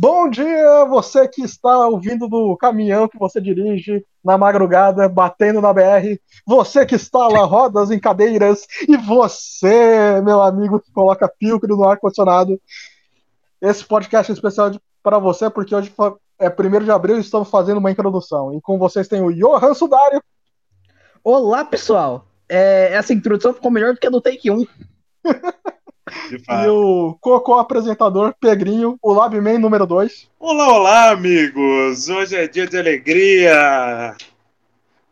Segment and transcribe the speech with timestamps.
[0.00, 5.72] Bom dia, você que está ouvindo do caminhão que você dirige na madrugada, batendo na
[5.72, 11.82] BR, você que instala rodas em cadeiras, e você, meu amigo, que coloca filtro no
[11.82, 12.60] ar-condicionado.
[13.60, 14.70] Esse podcast é especial
[15.02, 15.92] para você, porque hoje
[16.38, 18.54] é 1 de abril e estamos fazendo uma introdução.
[18.54, 20.22] E com vocês tem o Johan Sudário.
[21.24, 22.24] Olá, pessoal.
[22.48, 24.64] É, essa introdução ficou melhor do que a do Take 1.
[26.30, 30.28] E o Cocô apresentador, Pegrinho, o Labman número 2.
[30.38, 32.08] Olá, olá, amigos!
[32.08, 34.16] Hoje é dia de alegria!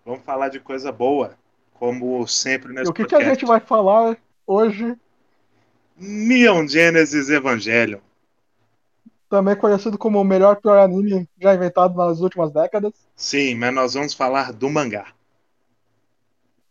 [0.04, 1.32] Vamos falar de coisa boa,
[1.74, 4.94] como sempre nesse E o que, que a gente vai falar hoje?
[5.96, 8.00] Neon Genesis Evangelion.
[9.28, 12.92] Também conhecido como o melhor pior anime já inventado nas últimas décadas.
[13.16, 15.15] Sim, mas nós vamos falar do mangá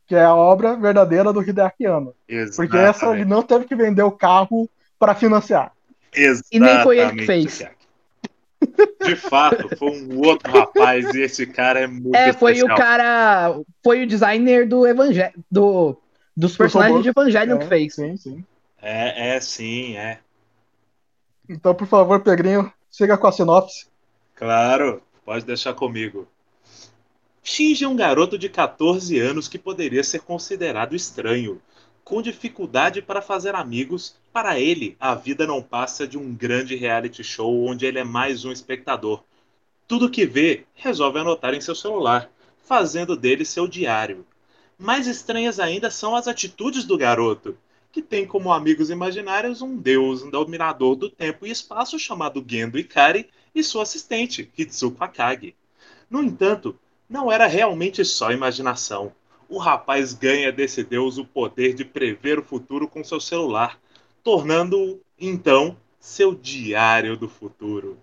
[0.07, 2.13] que é a obra verdadeira do Hideaki Anno.
[2.27, 2.55] Exatamente.
[2.55, 4.69] Porque essa ele não teve que vender o carro
[4.99, 5.71] para financiar.
[6.13, 6.47] Exatamente.
[6.51, 7.63] E nem foi ele que fez.
[9.03, 12.75] De fato, foi um outro rapaz e esse cara é muito É, foi especial.
[12.75, 15.97] o cara, foi o designer do Evangelho, do,
[16.35, 17.95] dos personagens de Evangelion É, que fez.
[17.95, 18.45] Sim, sim.
[18.81, 20.19] É, é sim, é.
[21.47, 23.87] Então, por favor, Pedrinho, siga com a sinopse.
[24.35, 26.27] Claro, pode deixar comigo.
[27.47, 31.61] Shinji é um garoto de 14 anos que poderia ser considerado estranho.
[32.03, 37.23] Com dificuldade para fazer amigos, para ele, a vida não passa de um grande reality
[37.23, 39.23] show onde ele é mais um espectador.
[39.87, 42.31] Tudo que vê, resolve anotar em seu celular,
[42.63, 44.25] fazendo dele seu diário.
[44.75, 47.55] Mais estranhas ainda são as atitudes do garoto,
[47.91, 52.79] que tem como amigos imaginários um deus um dominador do tempo e espaço chamado Gendo
[52.79, 55.55] Ikari e sua assistente, Hitsuko Akagi.
[56.09, 56.77] No entanto,
[57.09, 59.13] não era realmente só imaginação.
[59.47, 63.79] O rapaz ganha desse deus o poder de prever o futuro com seu celular,
[64.23, 67.99] tornando-o, então, seu diário do futuro.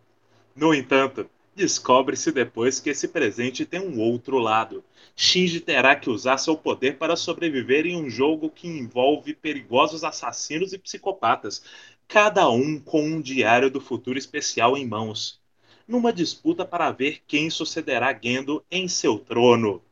[0.55, 4.84] No entanto, descobre-se depois que esse presente tem um outro lado.
[5.16, 10.72] Shinji terá que usar seu poder para sobreviver em um jogo que envolve perigosos assassinos
[10.72, 11.62] e psicopatas,
[12.06, 15.41] cada um com um diário do futuro especial em mãos
[15.87, 19.82] numa disputa para ver quem sucederá Gendo em seu trono.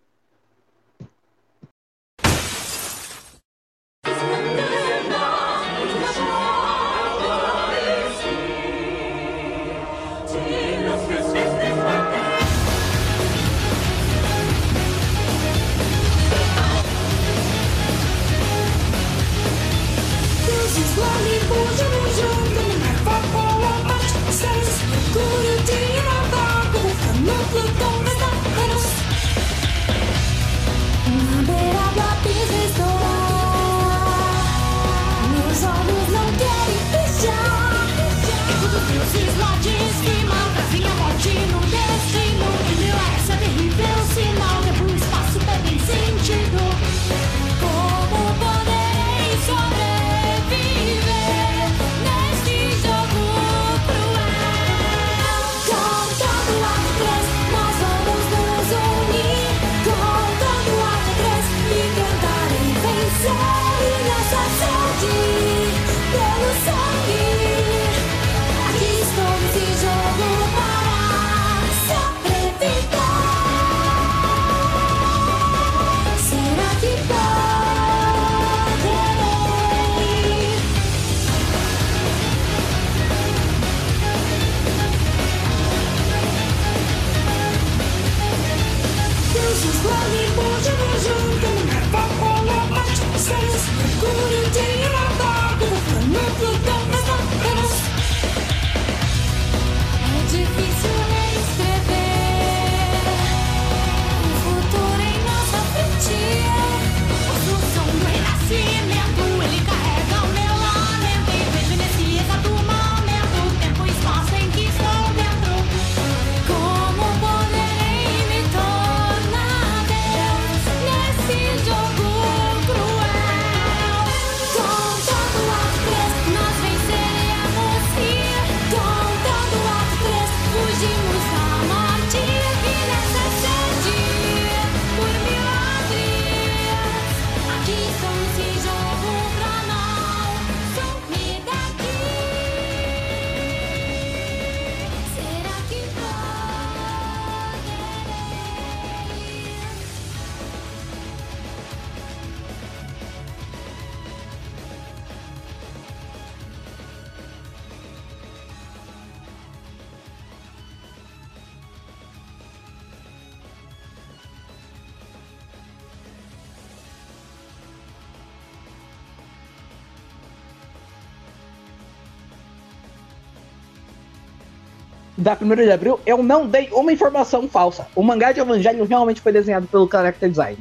[175.20, 177.86] Da 1 de abril, eu não dei uma informação falsa.
[177.94, 180.58] O mangá de Evangelho realmente foi desenhado pelo character design.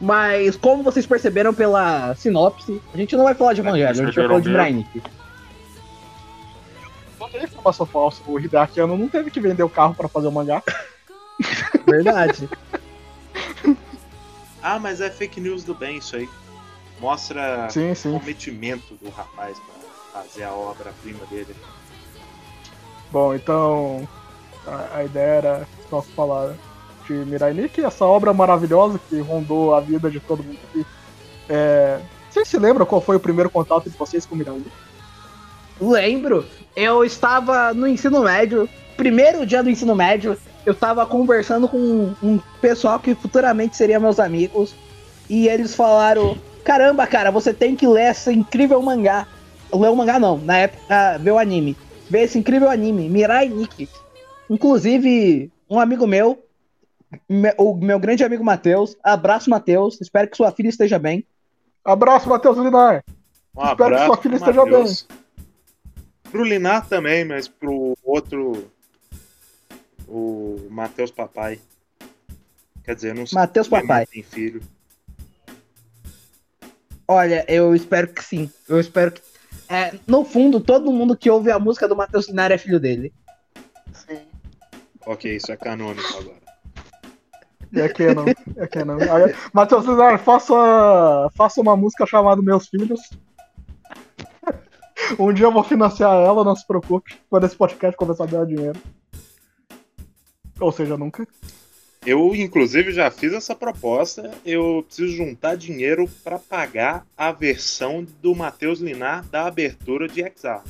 [0.00, 4.14] Mas, como vocês perceberam pela sinopse, a gente não vai falar de Evangelho, a gente
[4.14, 5.02] vai falar de Brainic.
[7.18, 8.22] Não tem informação falsa.
[8.26, 10.62] O Hideaki Anno não teve que vender o carro pra fazer o mangá.
[11.84, 12.48] Verdade.
[14.62, 16.28] Ah, mas é fake news do bem isso aí.
[17.00, 18.12] Mostra Sim, o sim.
[18.12, 21.54] comprometimento do rapaz pra fazer a obra-prima dele.
[23.10, 24.08] Bom, então
[24.66, 26.54] a, a ideia era só falar
[27.06, 30.84] de Mirai Nikki, essa obra maravilhosa que rondou a vida de todo mundo aqui.
[31.48, 32.00] É,
[32.30, 34.72] vocês se lembram qual foi o primeiro contato de vocês com Mirai Nikki?
[35.80, 36.44] Lembro,
[36.74, 42.40] eu estava no ensino médio, primeiro dia do ensino médio, eu estava conversando com um
[42.60, 44.74] pessoal que futuramente seria meus amigos,
[45.28, 49.26] e eles falaram: Caramba, cara, você tem que ler esse incrível mangá.
[49.72, 51.76] Ler o mangá não, na época, ver o anime.
[52.08, 53.88] Ver esse incrível anime, Mirai Nikki.
[54.48, 56.44] Inclusive, um amigo meu,
[57.28, 61.26] me- o meu grande amigo Matheus, abraço Matheus, espero que sua filha esteja bem.
[61.84, 63.04] Abraço, Matheus Linar!
[63.56, 65.06] Um Espero que sua filha esteja Matheus.
[66.30, 68.70] Pro Linar também, mas pro outro.
[70.08, 71.58] O Matheus Papai.
[72.84, 74.06] Quer dizer, não sei Matheus se Papai.
[74.06, 74.60] tem filho.
[77.08, 78.50] Olha, eu espero que sim.
[78.68, 79.22] Eu espero que.
[79.68, 83.12] É, no fundo, todo mundo que ouve a música do Matheus Linari é filho dele.
[83.92, 84.20] Sim.
[85.06, 86.46] Ok, isso é canônico agora.
[87.74, 88.24] É Canon,
[88.56, 88.98] é Canon.
[89.00, 90.54] Aí, Matheus Linar, faça,
[91.34, 93.00] faça uma música chamada Meus Filhos.
[95.18, 98.46] Um dia eu vou financiar ela, não se preocupe, quando esse podcast começar a ganhar
[98.46, 98.80] dinheiro.
[100.58, 101.26] Ou seja, nunca.
[102.06, 104.30] Eu, inclusive, já fiz essa proposta.
[104.44, 110.62] Eu preciso juntar dinheiro para pagar a versão do Matheus Linar da abertura de XR.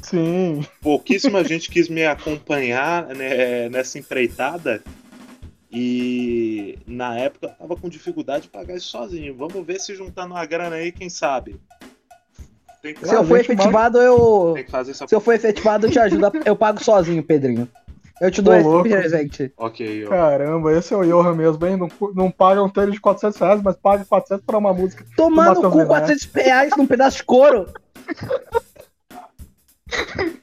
[0.00, 0.64] Sim.
[0.80, 4.82] Pouquíssima gente quis me acompanhar né, nessa empreitada.
[5.70, 9.34] E na época eu tava com dificuldade de pagar isso sozinho.
[9.36, 11.56] Vamos ver se juntando uma grana aí, quem sabe.
[12.82, 14.52] Tem que, Se eu for efetivado, eu.
[14.54, 15.06] tem que fazer essa.
[15.06, 16.32] Se eu for efetivado, eu te ajudo.
[16.44, 17.68] Eu pago sozinho, Pedrinho.
[18.22, 18.88] Eu te dou Ô, esse louco.
[18.88, 19.52] presente.
[19.56, 20.08] Ok, ó.
[20.08, 21.76] Caramba, esse é o Johan mesmo, hein?
[21.76, 25.04] Não, não paga um tênis de 400 reais, mas paga 400 pra uma música.
[25.16, 26.06] Tomando Matheus cu Linari.
[26.06, 27.66] 400 reais num pedaço de couro.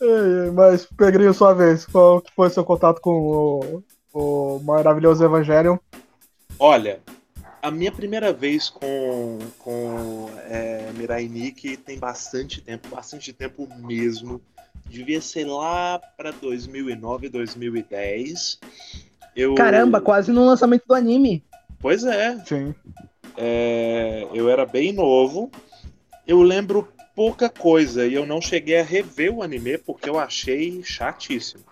[0.00, 3.82] Ei, Mas, Pedrinho, sua vez, qual foi seu contato com
[4.12, 5.76] o, o maravilhoso Evangelion?
[6.58, 7.00] Olha,
[7.62, 14.40] a minha primeira vez com, com é, Mirai Nikki tem bastante tempo, bastante tempo mesmo.
[14.88, 18.58] Devia ser lá pra 2009, 2010.
[19.34, 21.44] Eu, Caramba, quase no lançamento do anime.
[21.78, 22.74] Pois é, Sim.
[23.36, 25.50] é, eu era bem novo.
[26.26, 30.82] Eu lembro pouca coisa e eu não cheguei a rever o anime porque eu achei
[30.82, 31.64] chatíssimo.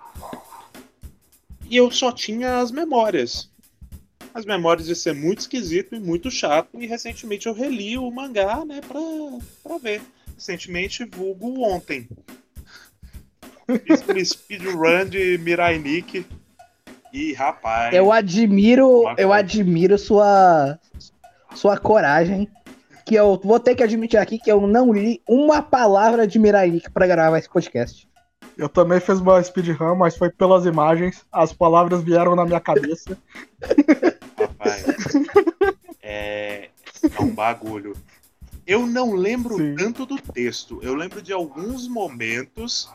[1.68, 3.50] E eu só tinha as memórias.
[4.32, 6.80] As memórias de ser muito esquisito e muito chato.
[6.80, 9.00] E recentemente eu reli o mangá, né, pra,
[9.62, 10.02] pra ver.
[10.34, 12.08] Recentemente, vulgo ontem.
[13.66, 16.26] Fiz um speedrun de Mirai Nikki.
[17.12, 17.94] E rapaz.
[17.94, 20.78] Eu admiro, eu admiro sua
[21.54, 22.48] sua coragem.
[23.06, 26.80] Que eu vou ter que admitir aqui que eu não li uma palavra de Mirai
[26.92, 28.08] pra gravar esse podcast.
[28.56, 31.24] Eu também fiz uma speedrun, mas foi pelas imagens.
[31.30, 33.18] As palavras vieram na minha cabeça.
[34.38, 34.86] Rapaz,
[36.02, 36.68] é,
[37.02, 37.94] é um bagulho.
[38.66, 39.74] Eu não lembro Sim.
[39.76, 40.78] tanto do texto.
[40.82, 42.88] Eu lembro de alguns momentos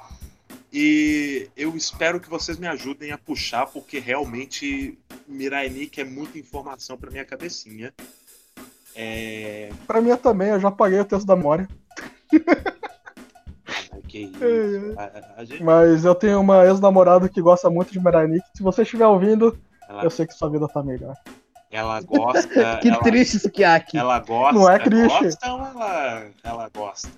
[0.72, 4.98] e eu espero que vocês me ajudem a puxar, porque realmente
[5.28, 7.94] Mirai Nikki é muita informação pra minha cabecinha.
[8.96, 9.70] É.
[9.88, 11.68] Pra mim também, eu já paguei o texto da memória.
[13.92, 14.44] ai, Que isso.
[14.44, 18.28] Ei, A, a- a gente, Mas eu tenho uma ex-namorada que gosta muito de Mirai
[18.28, 18.48] Nikki.
[18.56, 19.58] Se você estiver ouvindo,
[19.88, 21.16] ela, eu sei que sua vida tá melhor.
[21.72, 22.48] ela gosta.
[22.82, 23.98] Que ela, triste isso que há aqui.
[23.98, 24.16] Ela...
[24.16, 24.60] ela gosta.
[24.60, 25.24] Não é triste.
[25.24, 27.10] Gosta ou ela, ela gosta?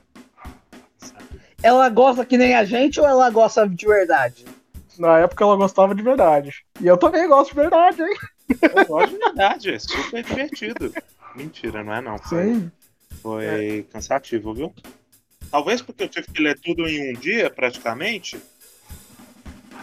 [1.62, 1.96] Sabe?
[1.96, 4.46] gosta que nem a gente ou ela gosta de verdade?
[4.98, 6.66] Na época ela gostava de verdade.
[6.80, 8.18] E eu também gosto de verdade, hein?
[8.62, 10.94] Eu gosto de verdade, é super divertido.
[11.36, 12.18] Mentira, não é não.
[12.18, 12.72] Foi, Sim.
[13.22, 14.74] foi cansativo, viu?
[15.50, 18.42] Talvez porque eu tive que ler tudo em um dia, praticamente.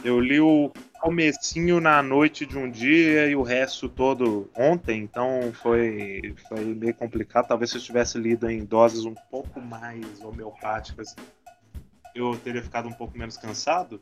[0.04, 0.70] Eu li o
[1.00, 6.94] comecinho na noite de um dia e o resto todo ontem, então foi, foi meio
[6.94, 7.48] complicado.
[7.48, 11.14] Talvez se eu tivesse lido em doses um pouco mais homeopáticas,
[12.14, 14.00] eu teria ficado um pouco menos cansado.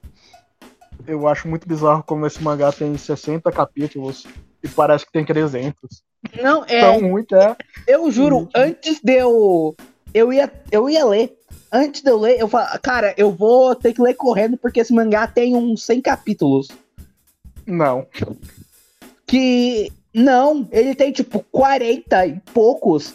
[1.07, 4.27] Eu acho muito bizarro como esse mangá tem 60 capítulos
[4.63, 6.03] e parece que tem 300.
[6.43, 6.81] Não, é.
[6.81, 7.55] Tão ruim que é.
[7.87, 8.49] Eu juro, Uhum.
[8.55, 9.77] antes de eu.
[10.15, 11.37] Eu ia, eu ia ler.
[11.71, 14.93] antes de eu ler, eu falo, cara, eu vou ter que ler correndo porque esse
[14.95, 16.69] mangá tem uns 100 capítulos.
[17.67, 18.07] Não.
[19.27, 19.93] Que.
[20.15, 23.15] Não, ele tem tipo 40 e poucos.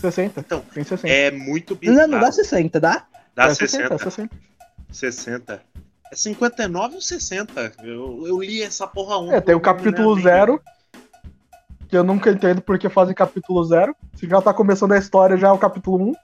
[0.00, 0.40] 60.
[0.40, 1.06] Então, Tem 60.
[1.14, 1.98] É muito bizarro.
[2.00, 3.06] Não, não dá 60, dá?
[3.34, 3.98] Dá É 60.
[3.98, 4.36] 60.
[4.90, 5.62] 60.
[6.10, 7.72] É 59 ou 60?
[7.82, 9.36] Eu, eu li essa porra ontem.
[9.36, 10.22] É, tem o capítulo lembro.
[10.22, 10.62] zero.
[11.88, 13.94] Que eu nunca entendo porque fazem capítulo zero.
[14.16, 16.14] Se já tá começando a história, já é o capítulo 1.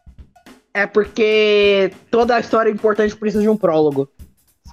[0.74, 4.08] É porque toda a história importante precisa de um prólogo.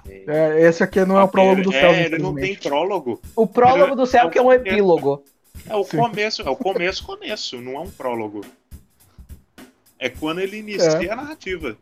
[0.08, 3.20] É, esse aqui não é o prólogo do céu, É, ele não tem prólogo.
[3.34, 5.24] O prólogo do céu que é um epílogo.
[5.68, 5.96] É o Sim.
[5.96, 8.42] começo, é o começo, começo, não é um prólogo.
[9.98, 11.76] É quando ele inicia a narrativa.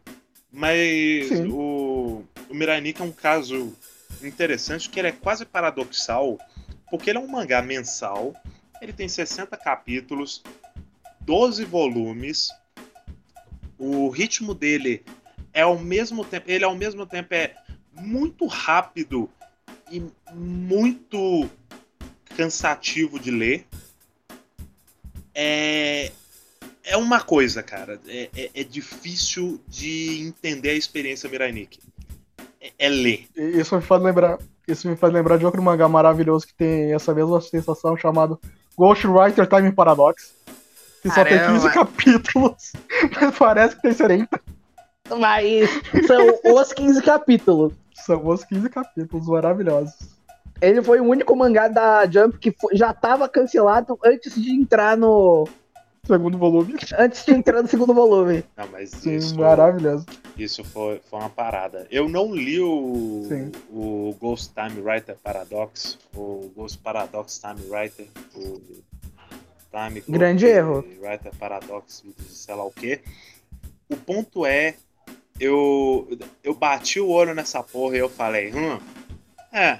[0.56, 1.48] Mas Sim.
[1.48, 3.76] o, o é um caso
[4.22, 6.38] interessante que ele é quase paradoxal,
[6.88, 8.32] porque ele é um mangá mensal,
[8.80, 10.44] ele tem 60 capítulos,
[11.22, 12.50] 12 volumes.
[13.76, 15.04] O ritmo dele
[15.52, 17.56] é ao mesmo tempo, ele ao mesmo tempo é
[17.92, 19.28] muito rápido
[19.90, 20.00] e
[20.32, 21.50] muito
[22.36, 23.66] cansativo de ler.
[25.34, 26.12] É,
[26.84, 28.00] é uma coisa, cara.
[28.06, 31.80] É, é- é difícil de entender a experiência Mirai Nikki.
[32.60, 33.26] É, é ler.
[33.36, 34.38] Isso me faz lembrar.
[34.66, 38.40] Isso me faz lembrar de outro mangá maravilhoso que tem essa mesma sensação chamado
[38.76, 40.34] Ghostwriter Time Paradox.
[41.02, 41.60] Que só tem Caramba.
[41.60, 42.72] 15 capítulos,
[43.20, 44.40] mas parece que tem 70.
[45.18, 45.68] Mas
[46.06, 47.74] são os 15 capítulos.
[47.94, 49.94] São os 15 capítulos maravilhosos.
[50.62, 55.46] Ele foi o único mangá da Jump que já tava cancelado antes de entrar no.
[56.06, 56.74] Segundo volume.
[56.98, 58.44] Antes de entrar no segundo volume.
[58.56, 60.06] Não, mas Sim, isso, maravilhoso.
[60.36, 61.86] isso foi, foi uma parada.
[61.90, 63.50] Eu não li o, Sim.
[63.70, 68.60] o Ghost Time Writer Paradox, o Ghost Paradox Time Writer, o
[69.70, 70.84] Time Ghost Grande erro.
[71.00, 73.00] Writer Paradox, sei lá o quê.
[73.88, 74.74] O ponto é,
[75.40, 76.08] eu,
[76.42, 78.78] eu bati o olho nessa porra e eu falei, hum,
[79.52, 79.78] é.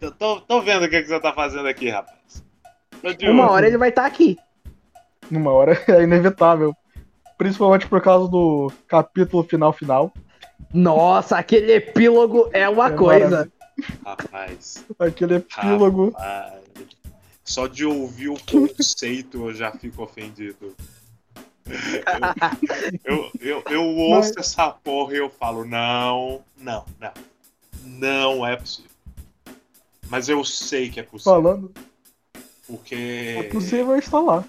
[0.00, 2.42] Tô, tô, tô vendo o que, que você tá fazendo aqui, rapaz.
[3.22, 4.36] Uma hora ele vai estar aqui.
[5.30, 6.74] Numa hora é inevitável.
[7.38, 10.12] Principalmente por causa do capítulo final final.
[10.72, 13.52] Nossa, aquele epílogo é uma É coisa.
[14.04, 14.84] Rapaz.
[14.98, 16.10] Aquele epílogo.
[16.12, 16.54] Rapaz,
[17.44, 20.74] Só de ouvir o conceito eu já fico ofendido.
[23.04, 27.12] Eu, eu, eu, eu ouço Mas- essa porra e eu falo, não, não, não.
[27.84, 28.90] Não é possível.
[30.08, 31.32] Mas eu sei que é possível.
[31.34, 31.72] Falando,
[32.66, 34.44] Porque é possível instalar.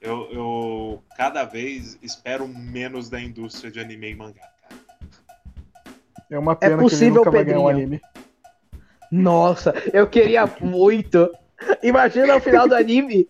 [0.00, 4.80] Eu, eu cada vez espero menos da indústria de anime e mangá, cara.
[6.30, 7.86] É uma pena que ele possível, nunca vai ganhar um Pedrinho.
[7.86, 8.00] anime.
[9.10, 11.30] Nossa, eu queria muito.
[11.82, 13.28] Imagina o final do anime.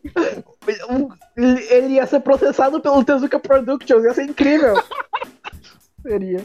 [1.36, 4.74] Ele ia ser processado pelo Tezuka Productions, ia ser incrível.
[6.02, 6.44] Seria.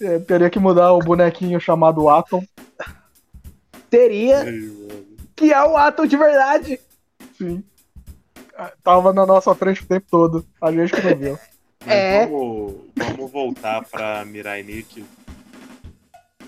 [0.00, 2.44] É, teria que mudar o bonequinho chamado Atom.
[3.90, 4.44] Teria,
[5.36, 6.80] que é o ato de verdade.
[7.36, 7.62] Sim.
[8.82, 10.46] Tava na nossa frente o tempo todo.
[10.60, 11.38] A gente que não viu.
[11.86, 12.24] É.
[12.24, 15.04] vamos, vamos voltar pra Mirai Nikki.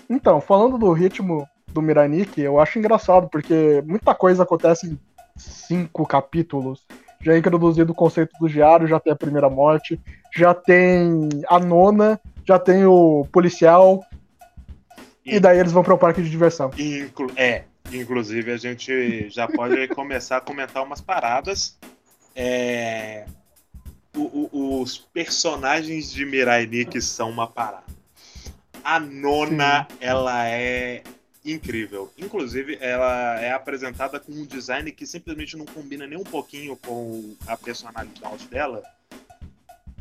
[0.09, 4.99] Então, falando do ritmo do Miranik, eu acho engraçado, porque muita coisa acontece em
[5.35, 6.87] cinco capítulos.
[7.21, 9.99] Já é introduzido o conceito do diário, já tem a primeira morte,
[10.35, 14.03] já tem a nona, já tem o policial,
[15.25, 16.71] e daí eles vão pro parque de diversão.
[16.77, 21.77] Inclu é, inclusive a gente já pode começar a comentar umas paradas.
[22.39, 23.25] É,
[24.15, 27.83] o- o- os personagens de Mirai Nikki são uma parada.
[28.83, 31.01] A nona, ela é
[31.43, 32.13] incrível.
[32.15, 37.35] Inclusive, ela é apresentada com um design que simplesmente não combina nem um pouquinho com
[37.47, 38.83] a personalidade dela.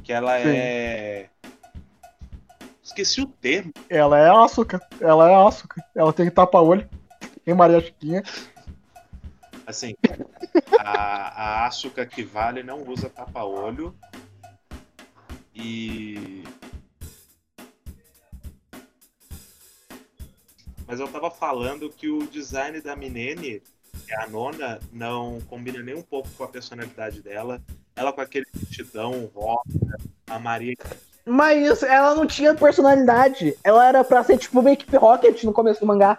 [0.04, 0.48] Que ela Sim.
[0.48, 1.26] é.
[2.84, 3.72] Esqueci o termo.
[3.88, 5.82] Ela é açúcar, ela é açúcar.
[5.94, 6.88] Ela tem tapa-olho,
[7.44, 8.22] tem Maria Chiquinha.
[9.66, 9.96] Assim,
[10.86, 13.96] a, a Asuka que vale não usa tapa-olho.
[15.52, 16.44] E.
[20.86, 23.60] Mas eu tava falando que o design da Minene,
[24.06, 27.60] que é a nona, não combina nem um pouco com a personalidade dela.
[27.96, 30.76] Ela com aquele vestidão rosa, a Maria.
[31.24, 33.56] Mas ela não tinha personalidade.
[33.64, 36.16] Ela era pra ser tipo uma equipe Rocket no começo do mangá.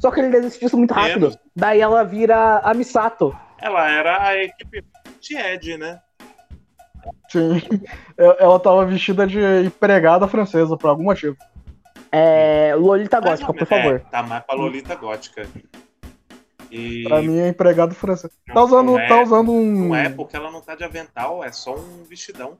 [0.00, 1.38] Só que ele desistiu muito rápido.
[1.54, 3.36] Daí ela vira a Misato.
[3.60, 4.84] Ela era a equipe
[5.20, 6.00] de Ed, né?
[7.28, 7.60] Sim.
[8.16, 11.36] Ela tava vestida de empregada francesa, por algum motivo.
[12.10, 12.74] É.
[12.74, 13.96] Lolita Gótica, por favor.
[13.96, 15.46] É, tá mais pra Lolita Gótica.
[16.70, 18.32] E Pra mim é empregado francês.
[18.46, 19.88] não- Tá usando, não é- tá usando um.
[19.88, 22.58] Não é porque ela não tá de avental, é só um vestidão.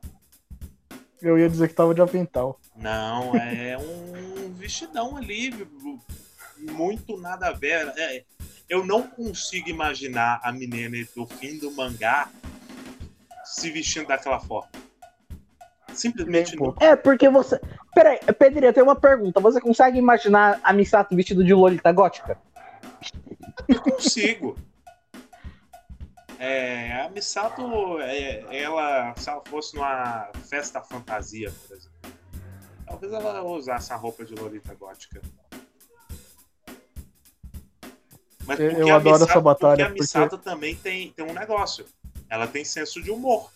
[1.20, 2.58] Eu ia dizer que tava de avental.
[2.76, 5.52] Não, é um vestidão ali,
[6.72, 7.92] muito nada a ver.
[7.96, 8.24] É,
[8.68, 12.30] eu não consigo imaginar a menina do fim do mangá
[13.44, 14.70] se vestindo daquela forma.
[15.94, 16.74] Simplesmente não.
[16.80, 17.60] É, porque você.
[17.94, 19.40] Peraí, Pedro, eu tenho uma pergunta.
[19.40, 22.38] Você consegue imaginar a Misato vestido de Lolita gótica?
[23.66, 24.56] Eu consigo.
[26.38, 32.12] É, a Misato, é, ela, se ela fosse numa festa fantasia, por exemplo,
[32.86, 35.20] talvez ela usasse a roupa de Lolita gótica.
[38.48, 41.24] Mas Eu- porque eu a adoro essa batalha, Porque a porque- Misato também tem, tem
[41.24, 41.84] um negócio.
[42.30, 43.50] Ela tem senso de humor,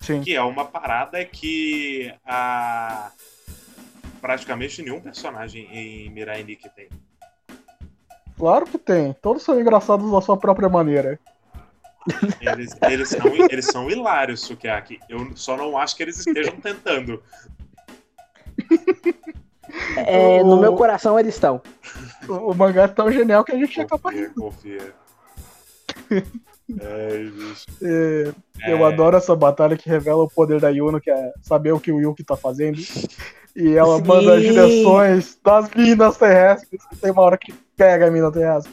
[0.00, 0.20] Sim.
[0.20, 3.10] que é uma parada que a
[4.20, 6.88] praticamente nenhum personagem em Mirai Nikki tem.
[8.36, 9.14] Claro que tem.
[9.14, 11.18] Todos são engraçados da sua própria maneira.
[12.40, 15.00] Eles, eles, são, eles são hilários, Sukiyaki.
[15.08, 17.22] Eu só não acho que eles estejam tentando.
[19.96, 21.60] É, no meu coração eles estão.
[22.28, 24.94] O, o mangá é tão genial que a gente acaba Confia, confia.
[26.10, 27.66] Ai, bicho.
[27.82, 28.32] É,
[28.70, 31.80] Eu É, adoro essa batalha que revela o poder da Yuno, que é saber o
[31.80, 32.80] que o Yuki tá fazendo.
[33.54, 34.04] E ela Sim.
[34.04, 36.80] manda as direções das minas terrestres.
[37.00, 38.72] Tem uma hora que pega a mina terrestre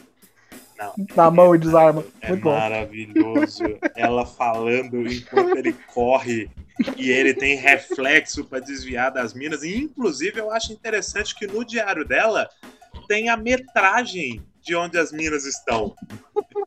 [0.78, 0.92] Não.
[1.16, 2.04] na mão e desarma.
[2.20, 2.52] É Muito bom.
[2.52, 3.62] maravilhoso.
[3.96, 6.50] Ela falando enquanto ele corre
[6.98, 9.62] e ele tem reflexo para desviar das minas.
[9.62, 12.48] E, inclusive, eu acho interessante que no diário dela
[13.06, 15.94] tem a metragem de onde as minas estão.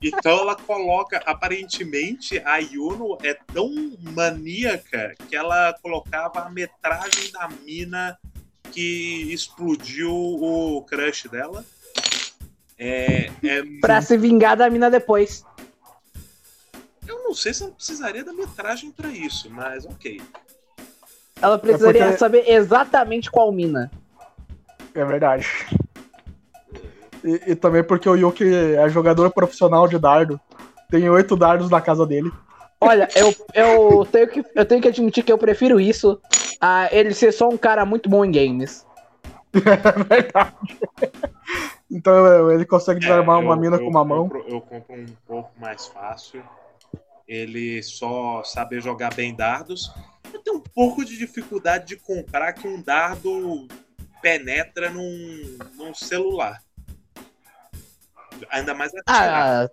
[0.01, 3.71] Então ela coloca, aparentemente, a Yuno é tão
[4.13, 8.17] maníaca que ela colocava a metragem da mina
[8.71, 11.65] que explodiu o crush dela.
[12.77, 15.43] É, é Pra se vingar da mina depois.
[17.07, 20.21] Eu não sei se ela precisaria da metragem pra isso, mas ok.
[21.41, 23.89] Ela precisaria porque- saber exatamente qual mina.
[24.93, 25.47] É verdade.
[27.27, 30.39] E, e também porque o Yuki é jogador profissional de dardo.
[30.89, 32.31] Tem oito dardos na casa dele.
[32.79, 36.21] Olha, eu, eu, tenho que, eu tenho que admitir que eu prefiro isso
[36.61, 38.85] a ele ser só um cara muito bom em games.
[39.53, 39.59] É
[40.03, 40.55] verdade.
[41.91, 44.23] Então ele consegue desarmar É, uma eu- mina eu com uma mão.
[44.29, 46.41] compro- eu compro um pouco mais fácil.
[47.27, 49.91] Ele só saber jogar bem dardos.
[50.33, 53.67] Eu tenho um pouco de dificuldade de comprar que um dardo
[54.21, 56.61] penetra num, num celular.
[58.49, 59.65] Ainda mais atirar.
[59.65, 59.69] Ah,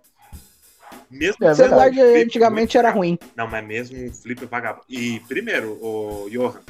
[1.09, 1.95] mesmo É o celular verdade.
[1.95, 3.17] de flip antigamente era ruim.
[3.35, 4.85] Não, mas mesmo um flip vagabundo.
[4.89, 6.61] E primeiro, o Johan,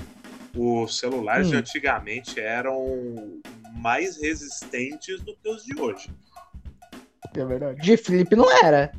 [0.56, 1.60] os celulares de Hum.
[1.60, 3.42] antigamente eram
[3.74, 6.10] mais resistentes do que os de hoje.
[7.36, 7.82] É verdade.
[7.82, 8.92] De flip não era.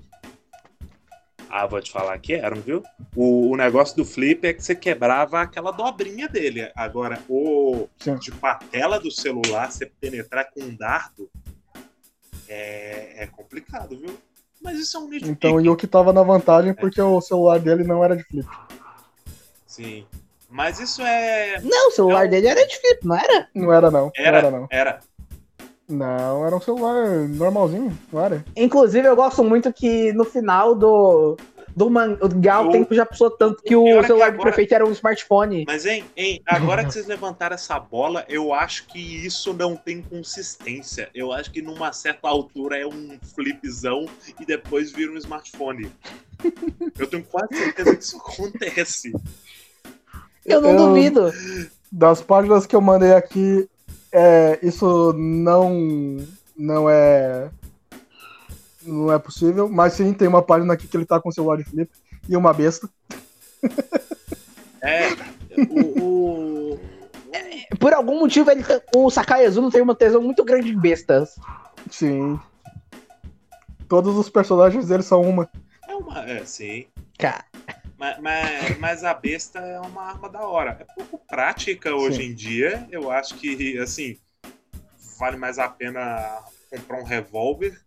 [1.49, 2.83] Ah, vou te falar que eram, viu?
[3.15, 6.71] O, o negócio do flip é que você quebrava aquela dobrinha dele.
[6.77, 8.17] Agora, o Sim.
[8.19, 11.31] tipo, a tela do celular, você penetrar com um dardo,
[12.49, 14.17] é, é complicado, viu?
[14.63, 17.85] Mas isso é um nicho Então o Yuki tava na vantagem porque o celular dele
[17.85, 18.49] não era de flip.
[19.67, 20.07] Sim.
[20.49, 21.61] Mas isso é.
[21.61, 22.31] Não, o celular Não.
[22.31, 23.49] dele era de flip, não era?
[23.55, 24.05] Não era não.
[24.07, 24.67] Não Era, era não.
[24.71, 25.01] era.
[25.89, 28.45] Não, era um celular normalzinho, não era?
[28.57, 31.37] Inclusive, eu gosto muito que no final do,
[31.77, 34.87] do mangá o O- tempo já passou tanto que o é celular do prefeito era
[34.87, 35.65] um smartphone.
[35.67, 40.01] Mas, hein, hein, agora que vocês levantaram essa bola, eu acho que isso não tem
[40.01, 41.11] consistência.
[41.15, 44.07] Eu acho que numa certa altura é um flipzão
[44.41, 45.93] e depois vira um smartphone.
[46.99, 49.13] Eu tenho quase certeza que isso acontece.
[50.45, 51.33] Eu não Eu- duvido.
[51.93, 53.69] Das páginas que eu mandei aqui,
[54.11, 56.17] é, isso não
[56.57, 57.51] não é
[58.87, 61.57] não é possível, mas sim tem uma página aqui que ele tá com o celular
[61.57, 61.91] de flip
[62.29, 62.89] e uma besta.
[64.83, 65.09] É,
[65.69, 66.03] o,
[66.75, 66.81] o-
[67.79, 68.63] Por algum motivo, ele,
[68.95, 71.37] o Sakai Azuno tem uma tesão muito grande em bestas.
[71.91, 72.39] Sim.
[73.89, 75.49] Todos os personagens dele são uma.
[75.89, 76.21] é uma.
[76.29, 76.87] É, sim.
[77.19, 77.45] Cara,
[77.99, 80.77] Mas, mas, mas a besta é uma arma da hora.
[80.81, 82.31] É pouco prática hoje Sim.
[82.31, 82.87] em dia.
[82.91, 84.17] Eu acho que, assim,
[85.19, 87.81] vale mais a pena comprar um revólver.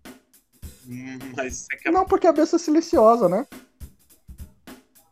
[0.87, 1.91] Hum, Mas você quer.
[1.91, 3.45] Não, porque a besta é silenciosa, né?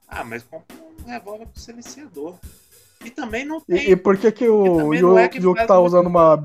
[0.08, 2.38] Ah, mas compra um revólver pro silenciador.
[3.04, 3.92] E também não E, tem.
[3.92, 6.42] e por que que E o não Yu- é que tá muito- usando uma.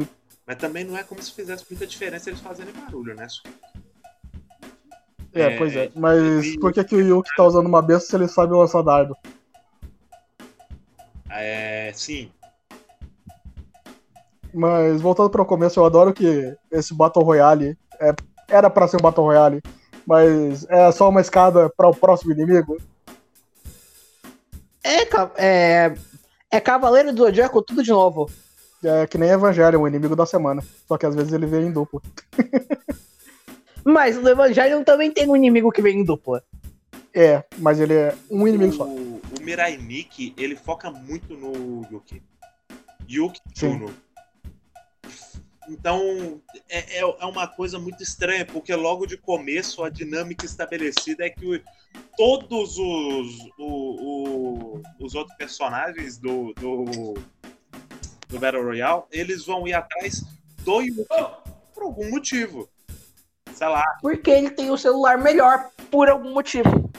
[0.47, 3.27] Mas também não é como se fizesse muita diferença eles fazerem barulho, né?
[5.33, 5.91] É, É, pois é.
[5.95, 8.83] Mas e- por que que o Yuki tá usando uma besta se ele sabe lançar
[8.83, 9.17] dardo?
[11.31, 12.31] É, sim.
[14.53, 18.13] Mas voltando para o começo, eu adoro que esse Battle Royale é,
[18.53, 19.63] era para ser um Battle Royale,
[20.07, 22.77] mas é só uma escada para o próximo inimigo.
[24.85, 25.03] É,
[25.37, 25.95] é,
[26.51, 28.31] é Cavaleiro do Zodíaco, tudo de novo.
[28.85, 30.63] É que nem Evangelho, o inimigo da semana.
[30.89, 32.03] Só que às vezes ele vem em duplo.
[33.85, 36.43] Mas no Evangelho também tem um inimigo que vem em dupla.
[37.15, 38.85] É, mas ele é um inimigo só.
[38.85, 42.23] O, o Mirai Nikki, ele foca muito no Yuki.
[43.09, 43.73] Yuki Sim.
[43.73, 43.95] Juno.
[45.73, 51.25] Então, é, é, é uma coisa muito estranha, porque logo de começo a dinâmica estabelecida
[51.25, 51.61] é que o-
[52.17, 57.15] todos os, o- o- os outros personagens do, do,
[58.29, 60.23] do Battle Royale, eles vão ir atrás
[60.59, 61.07] do Yuki
[61.75, 62.69] por algum motivo.
[63.55, 66.91] Sei lá, Porque ele tem o celular melhor, por algum motivo.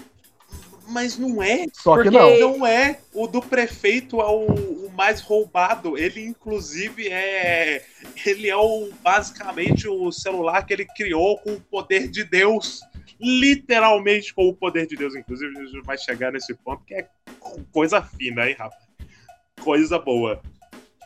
[0.88, 2.58] mas não é Só que Porque- não.
[2.58, 3.00] Não é.
[3.14, 5.98] O do prefeito é o mais roubado.
[5.98, 7.84] Ele, inclusive, é.
[8.26, 12.82] Ele é o basicamente o celular que ele criou com o poder de Deus.
[13.20, 15.16] Literalmente com o poder de Deus.
[15.16, 17.08] Inclusive, a gente vai chegar nesse ponto que é
[17.72, 18.84] coisa fina, hein, rapaz?
[19.62, 20.42] Coisa boa.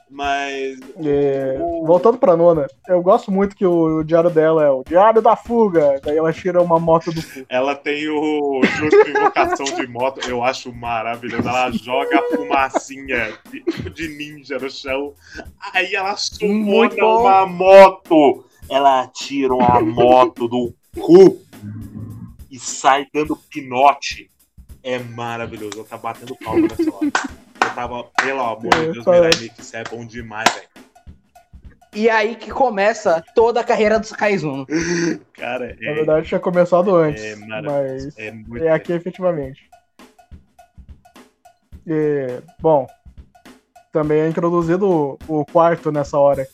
[0.09, 0.79] Mas.
[1.03, 5.35] É, voltando pra nona, eu gosto muito que o, diário dela é o Diário da
[5.35, 5.99] Fuga.
[6.03, 7.45] Daí ela tira uma moto do cu.
[7.49, 11.47] Ela tem o de invocação de moto, eu acho maravilhoso.
[11.47, 15.13] Ela joga a fumacinha de, tipo de ninja no chão,
[15.73, 17.21] aí ela Muito sumona bom.
[17.21, 18.45] uma moto.
[18.69, 21.41] Ela tira uma moto do cu
[22.49, 24.29] e sai dando pinote.
[24.83, 25.79] É maravilhoso.
[25.79, 27.11] Eu tava batendo palma nessa hora.
[27.77, 29.05] Tava, pelo amor de É, Deus.
[29.05, 30.67] Mirai Nikki, isso é bom demais, velho.
[31.93, 34.65] E aí que começa toda a carreira do Sakaizuno.
[35.33, 37.23] Cara, Na é, verdade, tinha começado antes.
[37.23, 39.69] é mas É muito é aqui efetivamente.
[41.85, 42.87] E, bom,
[43.93, 44.89] também é introduzido
[45.27, 46.47] o, o quarto nessa hora.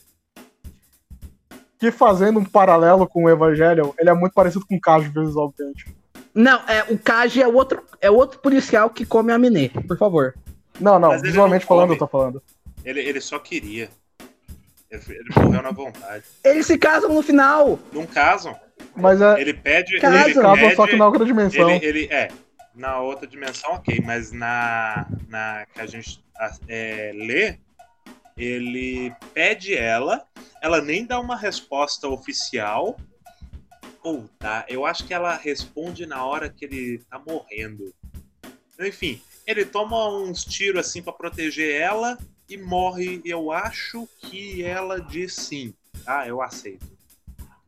[1.80, 5.96] Que fazendo um paralelo com o Evangelho, ele é muito parecido com o Caju visualmente.
[6.36, 10.36] Não, é, o Kaji é outro, é outro policial que come a Minê, por favor.
[10.80, 11.96] Não, não, Mas visualmente não falando, come.
[11.96, 12.44] eu tô falando.
[12.84, 13.90] Ele, ele só queria.
[14.90, 16.24] Ele, ele morreu na vontade.
[16.44, 17.80] Eles se casam no final.
[17.92, 18.56] Não casam.
[18.96, 20.00] Mas é, Ele pede.
[20.00, 20.16] Casa.
[20.16, 21.70] Ele eles casam pede, só que na outra dimensão.
[21.70, 22.30] ele, ele é.
[22.76, 26.24] Na outra dimensão, ok, mas na, na que a gente
[26.68, 27.60] é, lê,
[28.36, 30.26] ele pede ela,
[30.60, 32.98] ela nem dá uma resposta oficial.
[34.04, 37.94] Ou tá, eu acho que ela responde na hora que ele tá morrendo.
[38.80, 42.18] Enfim, ele toma uns tiros assim pra proteger ela
[42.50, 43.22] e morre.
[43.26, 45.74] Eu acho que ela diz sim.
[46.06, 46.92] Ah, eu aceito.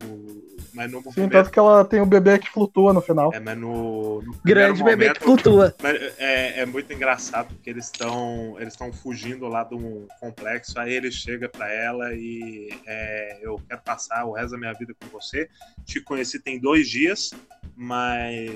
[0.04, 3.32] O- Mas no Sim, momento- tanto que ela tem o bebê que flutua no final.
[3.32, 5.74] é, mas no, no Grande bebê momento, que flutua.
[6.18, 10.78] é, é muito engraçado porque eles estão eles estão fugindo lá de um complexo.
[10.78, 14.94] Aí ele chega pra ela e é, eu quero passar o resto da minha vida
[15.00, 15.48] com você.
[15.86, 17.30] Te conheci tem dois dias,
[17.74, 18.50] mas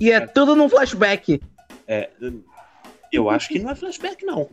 [0.00, 1.38] E é tudo num flashback.
[1.86, 2.08] é,
[3.12, 4.48] eu acho que não é flashback não.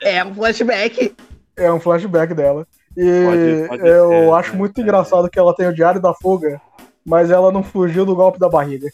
[0.00, 1.14] É um flashback.
[1.56, 2.66] É um flashback dela.
[2.96, 4.58] E Pode- pode eu ser, acho né?
[4.58, 4.82] muito É.
[4.82, 6.60] engraçado que ela tem o Diário da Fuga,
[7.04, 8.88] mas ela não fugiu do golpe da barriga.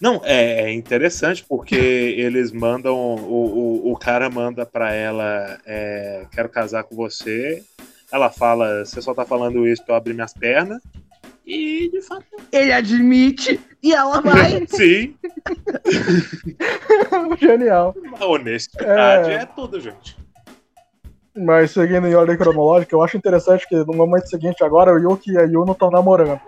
[0.00, 1.74] Não, é, é interessante porque
[2.18, 2.94] eles mandam.
[2.96, 7.62] O, o, o cara manda pra ela: é, Quero casar com você.
[8.12, 10.82] Ela fala: Você só tá falando isso pra eu abrir minhas pernas.
[11.46, 14.64] E de fato, Ele admite e ela vai.
[14.68, 15.14] sim,
[17.40, 17.94] Genial.
[18.18, 19.34] a honestidade É.
[19.34, 20.16] é, tudo, gente.
[21.36, 25.32] Mas seguindo em ordem cronológica, eu acho interessante que no momento seguinte agora o Yuki
[25.32, 26.40] e a Yuno estão namorando.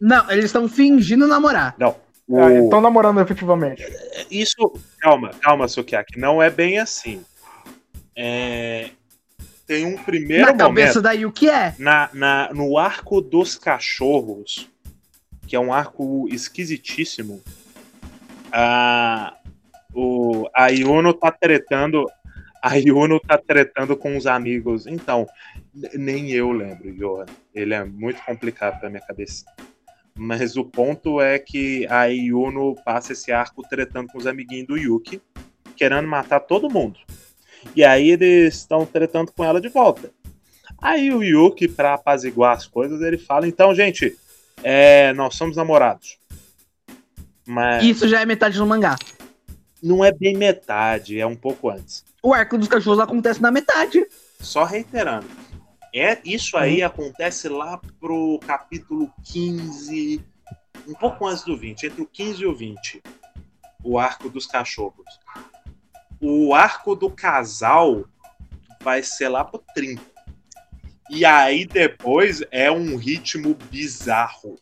[0.00, 1.74] Não, eles estão fingindo namorar.
[1.78, 1.94] Não.
[2.28, 3.84] o- Ah, Estão namorando efetivamente.
[4.30, 4.56] Isso.
[5.00, 6.18] Calma, calma, Sukiaki.
[6.18, 7.22] Não é bem assim.
[8.16, 8.90] É,
[9.72, 10.66] tem um primeiro Na momento.
[10.68, 11.74] cabeça da Yuki é.
[11.78, 14.68] na, na- no arco dos cachorros,
[15.46, 17.42] que é um arco esquisitíssimo,
[18.52, 19.34] a,
[19.94, 22.06] o, a Yuno tá tretando.
[22.62, 24.86] A Yuno tá tretando com os amigos.
[24.86, 25.26] Então,
[25.94, 27.26] nem eu lembro, Johan.
[27.54, 29.44] Ele é muito complicado pra minha cabeça.
[30.14, 34.76] Mas o ponto é que a Yuno passa esse arco tretando com os amiguinhos do
[34.76, 35.20] Yuki,
[35.76, 37.00] querendo matar todo mundo.
[37.74, 40.10] E aí eles estão tretando com ela de volta.
[40.80, 44.16] Aí o Yuki, pra apaziguar as coisas, ele fala: então, gente,
[44.62, 46.18] é, nós somos namorados.
[47.46, 48.96] Mas Isso já é metade do mangá.
[49.82, 52.04] não é bem metade, é um pouco antes.
[52.22, 54.04] O arco dos cachorros acontece na metade.
[54.40, 55.26] Só reiterando.
[55.94, 60.24] É, isso aí acontece lá pro capítulo 15,
[60.88, 63.02] um pouco antes do 20, entre o 15 e o 20.
[63.84, 65.04] O arco dos cachorros.
[66.22, 68.04] O arco do casal
[68.80, 70.00] vai ser lá pro 30.
[71.10, 74.56] E aí depois é um ritmo bizarro.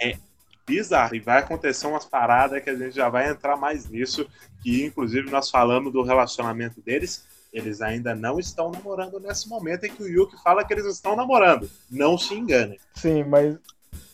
[0.00, 0.16] É
[0.64, 1.16] bizarro.
[1.16, 4.28] E vai acontecer umas paradas que a gente já vai entrar mais nisso,
[4.62, 7.26] que inclusive nós falamos do relacionamento deles.
[7.52, 11.16] Eles ainda não estão namorando nesse momento em que o Yuki fala que eles estão
[11.16, 11.68] namorando.
[11.90, 12.78] Não se engane.
[12.94, 13.58] Sim, mas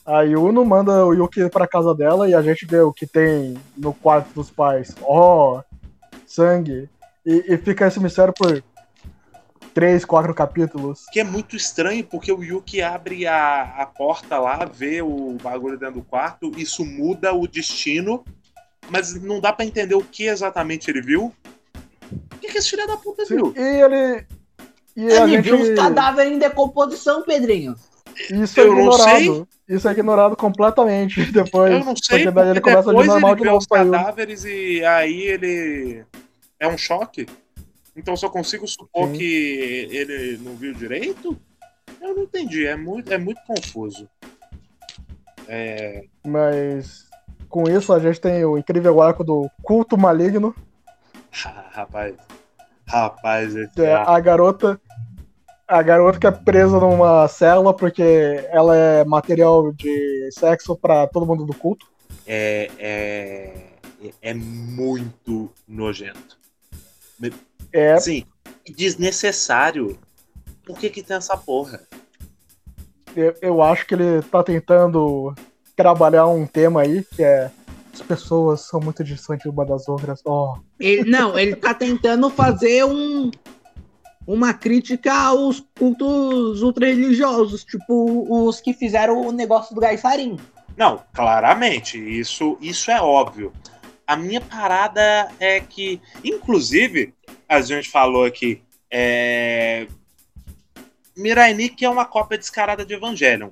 [0.07, 3.57] a Yuno manda o Yuki pra casa dela e a gente vê o que tem
[3.77, 4.95] no quarto dos pais.
[5.03, 5.72] Ó, oh,
[6.35, 6.89] sangue.
[7.25, 8.63] E, e fica esse mistério por
[9.73, 11.05] três, quatro capítulos.
[11.13, 15.79] Que é muito estranho, porque o Yuki abre a, a porta lá, vê o bagulho
[15.79, 18.25] dentro do quarto, isso muda o destino,
[18.91, 21.33] mas não dá para entender o que exatamente ele viu.
[22.35, 23.55] O que, que esse filho da puta Sim, viu?
[23.57, 24.27] E ele.
[24.95, 25.43] E ele gente...
[25.43, 27.75] viu os cadáveres em decomposição, Pedrinho.
[28.31, 29.49] Isso é eu ignorado.
[29.67, 31.73] Isso é ignorado completamente depois.
[31.73, 33.59] Eu não sei, porque daí ele começa a normal de novo.
[33.59, 36.05] os cadáveres e aí ele.
[36.63, 37.27] É um choque?
[37.97, 39.19] Então só consigo supor Sim.
[39.19, 41.37] que ele não viu direito?
[42.01, 44.09] Eu não entendi, é muito, é muito confuso.
[45.49, 46.05] É...
[46.25, 47.11] Mas
[47.49, 50.55] com isso a gente tem o incrível arco do culto maligno.
[51.33, 52.15] rapaz,
[52.87, 54.81] rapaz, é, a garota,
[55.67, 61.27] a garota que é presa numa cela porque ela é material de sexo para todo
[61.27, 61.91] mundo do culto.
[62.25, 63.53] É, é,
[64.23, 66.41] é muito nojento.
[67.73, 67.99] É.
[67.99, 68.25] Sim,
[68.77, 69.99] desnecessário.
[70.65, 71.81] Por que que tem essa porra?
[73.15, 75.35] Eu, eu acho que ele tá tentando
[75.77, 77.51] trabalhar um tema aí que é
[77.93, 80.23] as pessoas são muito distantes uma das outras.
[80.25, 80.57] Oh.
[80.81, 83.31] Ele, não, ele tá tentando fazer um
[84.27, 90.39] uma crítica aos cultos ultra-religiosos, tipo os que fizeram o negócio do Gaifarim.
[90.77, 93.53] Não, claramente, isso, isso é óbvio.
[94.07, 97.15] A minha parada é que, inclusive,
[97.49, 99.87] a gente falou aqui, é...
[101.17, 103.51] Mirai Nikki é uma cópia descarada de Evangelion.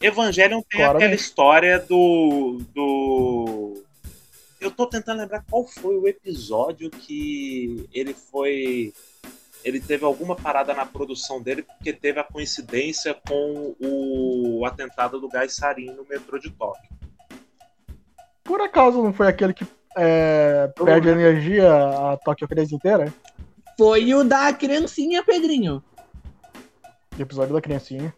[0.00, 1.04] Evangelion tem Claramente.
[1.04, 3.82] aquela história do, do.
[4.60, 8.92] Eu tô tentando lembrar qual foi o episódio que ele foi.
[9.62, 15.28] Ele teve alguma parada na produção dele, porque teve a coincidência com o atentado do
[15.28, 16.99] Gás Sarin no metrô de Tóquio.
[18.50, 19.64] Por acaso não foi aquele que
[19.96, 23.14] é, perde energia a Tokyo Crazy inteira?
[23.78, 25.80] Foi o da criancinha, Pedrinho.
[27.16, 28.12] O episódio da criancinha.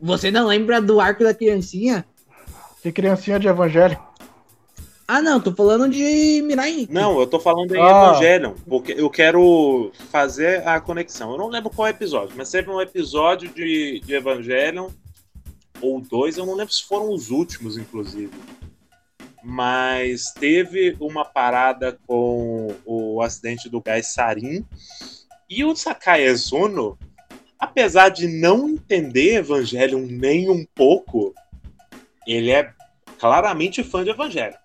[0.00, 2.06] Você não lembra do arco da criancinha?
[2.80, 3.98] Que criancinha de Evangelho?
[5.08, 6.86] Ah, não, tô falando de Mirai.
[6.88, 8.12] Não, eu tô falando em ah.
[8.12, 11.32] Evangelion, porque eu quero fazer a conexão.
[11.32, 14.88] Eu não lembro qual episódio, mas teve um episódio de, de Evangelion,
[15.80, 18.30] ou dois, eu não lembro se foram os últimos, inclusive
[19.48, 24.66] mas teve uma parada com o acidente do gás sarin
[25.48, 26.98] e o Sakai Zuno,
[27.56, 31.32] apesar de não entender Evangelion nem um pouco,
[32.26, 32.72] ele é
[33.20, 34.56] claramente fã de Evangelho.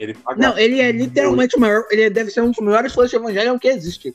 [0.00, 1.84] Ele não, ele é literalmente o maior.
[1.90, 4.14] Ele deve ser um dos maiores fãs de Evangelho que existe.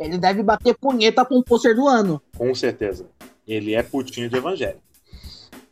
[0.00, 2.20] Ele deve bater punheta com o pôster do ano.
[2.36, 3.06] Com certeza.
[3.46, 4.80] Ele é putinho de Evangelho.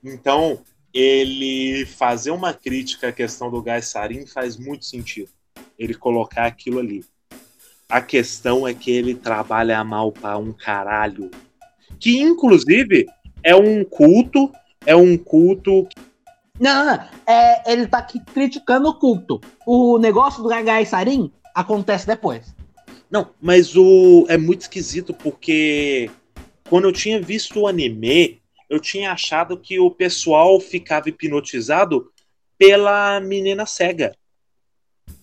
[0.05, 0.61] Então,
[0.93, 5.31] ele fazer uma crítica à questão do gás sarin faz muito sentido.
[5.79, 7.05] Ele colocar aquilo ali.
[7.89, 11.31] A questão é que ele trabalha mal para um caralho.
[11.99, 13.07] Que inclusive
[13.43, 14.53] é um culto,
[14.85, 15.89] é um culto.
[16.59, 16.93] Não,
[17.27, 19.41] é, ele tá aqui criticando o culto.
[19.67, 22.55] O negócio do gás sarin acontece depois.
[23.11, 26.09] Não, mas o é muito esquisito porque
[26.69, 28.40] quando eu tinha visto o anime,
[28.71, 32.13] eu tinha achado que o pessoal ficava hipnotizado
[32.57, 34.17] pela menina cega.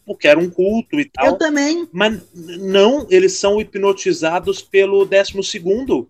[0.05, 1.27] Porque era um culto e tal.
[1.27, 1.87] Eu também.
[1.93, 6.09] Mas não, eles são hipnotizados pelo décimo segundo,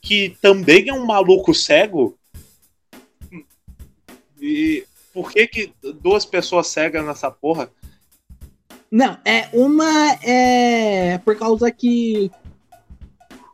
[0.00, 2.16] que também é um maluco cego.
[4.40, 7.72] E por que que duas pessoas cegas nessa porra?
[8.90, 12.30] Não, é uma é por causa que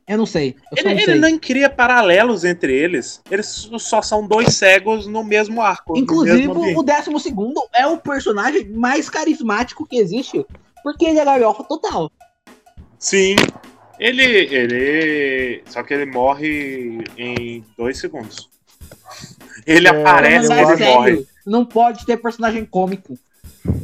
[0.07, 0.55] eu não sei.
[0.71, 1.19] Eu ele, não ele sei.
[1.19, 3.23] não cria paralelos entre eles.
[3.31, 5.97] Eles só são dois cegos no mesmo arco.
[5.97, 10.45] Inclusive, mesmo o décimo segundo é o personagem mais carismático que existe.
[10.83, 12.13] Porque ele é galhofa total.
[12.99, 13.37] Sim.
[13.99, 14.23] Ele.
[14.23, 15.63] ele.
[15.67, 18.51] Só que ele morre em dois segundos.
[19.67, 21.27] Ele é, aparece e ele morre.
[21.47, 23.19] Não pode ter personagem cômico.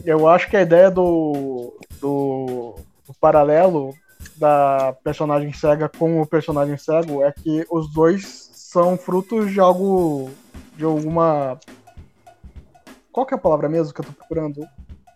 [0.05, 1.79] Eu acho que a ideia do.
[1.99, 2.75] do,
[3.07, 3.95] do paralelo
[4.41, 10.31] da personagem cega com o personagem cego é que os dois são frutos de algo.
[10.77, 11.59] de alguma.
[13.13, 14.67] Qual que é a palavra mesmo que eu tô procurando?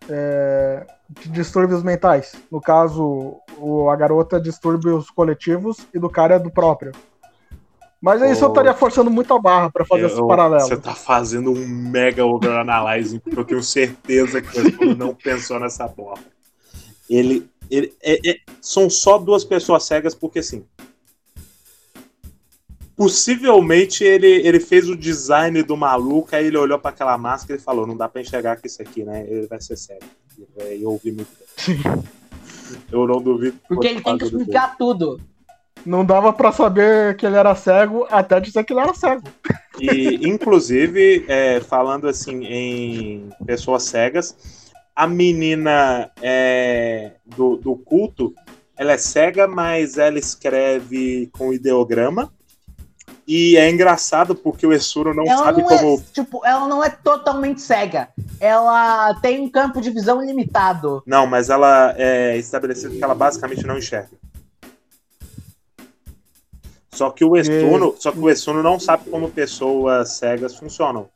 [0.09, 2.35] É, de distúrbios mentais.
[2.53, 6.93] No caso, o, a garota distúrbios coletivos e do cara é do próprio.
[8.03, 10.61] Mas aí isso eu estaria forçando muito a barra pra fazer esse Eu- paralelo.
[10.69, 15.89] Você tá fazendo um mega overanalyzing, porque eu tenho certeza que o não pensou nessa
[15.89, 16.21] porra.
[17.09, 17.49] Ele.
[17.71, 20.65] ele é- é- são só duas pessoas cegas, porque assim.
[22.97, 27.63] Possivelmente ele, ele fez o design do maluco, aí ele olhou pra aquela máscara e
[27.63, 29.27] falou: Não dá pra enxergar que isso aqui, né?
[29.29, 30.05] Ele vai ser cego.
[30.37, 31.29] Ele vai ouvir muito
[31.67, 32.05] bem.
[32.91, 33.59] Eu não duvido.
[33.69, 35.21] Porque ele tem que explicar tudo.
[35.85, 39.23] Não dava pra saber que ele era cego até dizer que ele era cego.
[39.79, 44.35] E, inclusive, é, falando assim em pessoas cegas,
[44.95, 48.35] a menina é, do, do culto,
[48.77, 52.33] ela é cega, mas ela escreve com ideograma.
[53.27, 55.99] E é engraçado porque o Essuro não ela sabe não como.
[55.99, 58.09] é, tipo, ela não é totalmente cega.
[58.39, 61.03] Ela tem um campo de visão limitado.
[61.07, 64.11] Não, mas ela é estabelecida que ela basicamente não enxerga.
[66.93, 71.09] Só que o Essuno, só que o Essuno não sabe como pessoas cegas funcionam.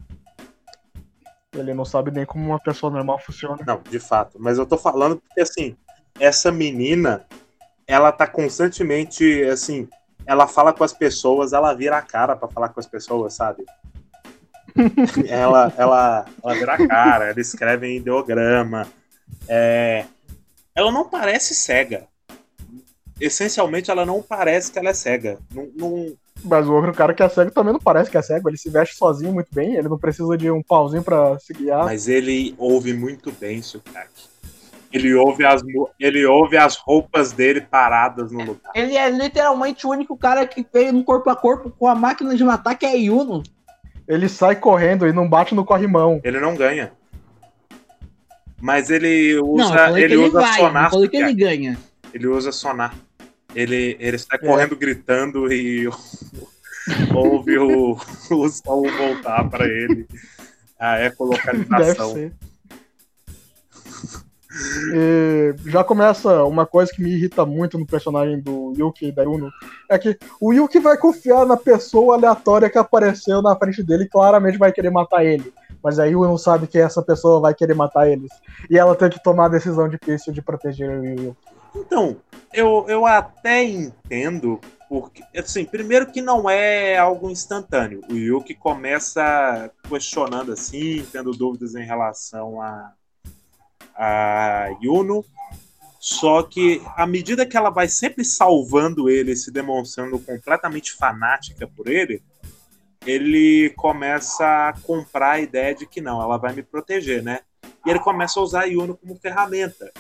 [1.61, 3.59] Ele não sabe nem como uma pessoa normal funciona.
[3.66, 4.38] Não, de fato.
[4.40, 5.77] Mas eu tô falando porque, assim,
[6.18, 7.27] essa menina,
[7.87, 9.88] ela tá constantemente, assim,
[10.27, 13.64] ela fala com as pessoas, ela vira a cara pra falar com as pessoas, sabe?
[15.27, 18.87] ela, ela, ela vira a cara, ela escreve em ideograma.
[19.49, 20.05] É,
[20.75, 22.07] Ela não parece cega.
[23.20, 25.38] Essencialmente, ela não parece que ela é cega.
[25.54, 26.12] Não, não-
[26.44, 28.48] Mas o outro cara que é cego também não parece que é cego.
[28.48, 29.74] Ele se veste sozinho muito bem.
[29.74, 31.85] Ele não precisa de um pauzinho pra se guiar.
[31.85, 34.28] Mas ele ouve muito bem, Sukaki.
[34.92, 35.62] Ele ouve, as,
[36.00, 38.72] ele ouve as roupas dele paradas no lugar.
[38.74, 42.35] Ele é literalmente o único cara que veio no corpo a corpo com a máquina
[42.35, 43.42] de matar, que é Yuno.
[44.07, 46.20] Ele sai correndo e não bate no corrimão.
[46.24, 46.92] Ele não ganha.
[48.61, 50.83] Mas ele não, eu usa, falei ele que ele usa vai, sonar.
[50.85, 51.78] não falei que ele ganha.
[52.14, 52.94] Ele usa sonar.
[53.59, 54.47] Ele, ele sai É.
[54.47, 55.88] correndo gritando e
[57.14, 57.92] ouve o,
[58.31, 60.07] o som voltar para ele.
[60.79, 62.12] A Deve ecolocalização.
[62.14, 62.33] ser.
[64.94, 69.23] E já começa uma coisa que me irrita muito no personagem do Yuki e da
[69.23, 69.51] Yuno.
[69.90, 74.09] É que o Yuki vai confiar na pessoa aleatória que apareceu na frente dele e
[74.09, 75.53] claramente vai querer matar ele.
[75.83, 78.31] Mas a Yuno não sabe que essa pessoa vai querer matar eles.
[78.71, 81.37] E ela tem que tomar a decisão difícil de proteger o Yuki.
[81.74, 82.20] Então,
[82.52, 88.02] eu, eu até entendo, porque, assim, primeiro que não é algo instantâneo.
[88.11, 92.92] O Yuki começa questionando assim, tendo dúvidas em relação a,
[93.94, 95.24] a Yuno.
[96.00, 101.88] Só que à medida que ela vai sempre salvando ele, se demonstrando completamente fanática por
[101.88, 102.22] ele,
[103.04, 107.40] ele começa a comprar a ideia de que não, ela vai me proteger, né?
[107.85, 109.92] E ele começa a usar a Yuno como ferramenta.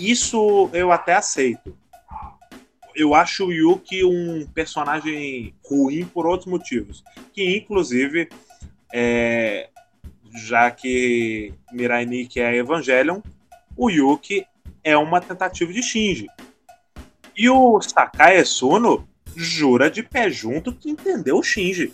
[0.00, 1.76] Isso eu até aceito.
[2.94, 7.04] Eu acho o Yuki um personagem ruim por outros motivos.
[7.32, 8.28] Que, inclusive,
[8.92, 9.68] é,
[10.34, 13.20] já que Mirai Nikki é Evangelion,
[13.76, 14.46] o Yuki
[14.82, 16.26] é uma tentativa de Shinji.
[17.36, 21.92] E o Sakai Esuno jura de pé junto que entendeu o Shinji.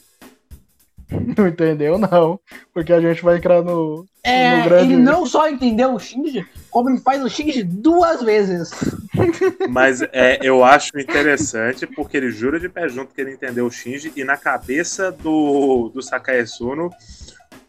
[1.39, 2.41] Não entendeu, não.
[2.75, 4.05] Porque a gente vai entrar no.
[4.25, 8.23] É, No grande- ele não só entendeu o Shinji, como ele faz o Shinji duas
[8.23, 8.71] vezes.
[9.71, 13.71] Mas é, eu acho interessante porque ele jura de pé junto que ele entendeu o
[13.71, 16.91] Shinji e na cabeça do, do Sakai Suno,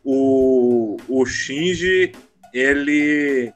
[0.04, 2.13] o, o Shinji,
[2.54, 3.54] ele,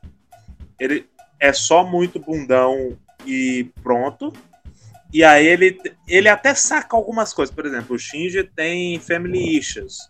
[0.80, 1.06] ele
[1.39, 4.32] é só muito bundão e pronto.
[5.13, 7.54] E aí ele, ele até saca algumas coisas.
[7.54, 10.08] Por exemplo, o Shinji tem family issues.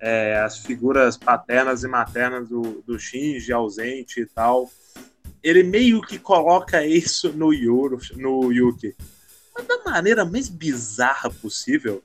[0.00, 4.68] É, as figuras paternas e maternas do, do Shinji ausente e tal
[5.42, 8.94] ele meio que coloca isso no, Yuro, no Yuki.
[9.54, 12.02] Mas da maneira mais bizarra possível.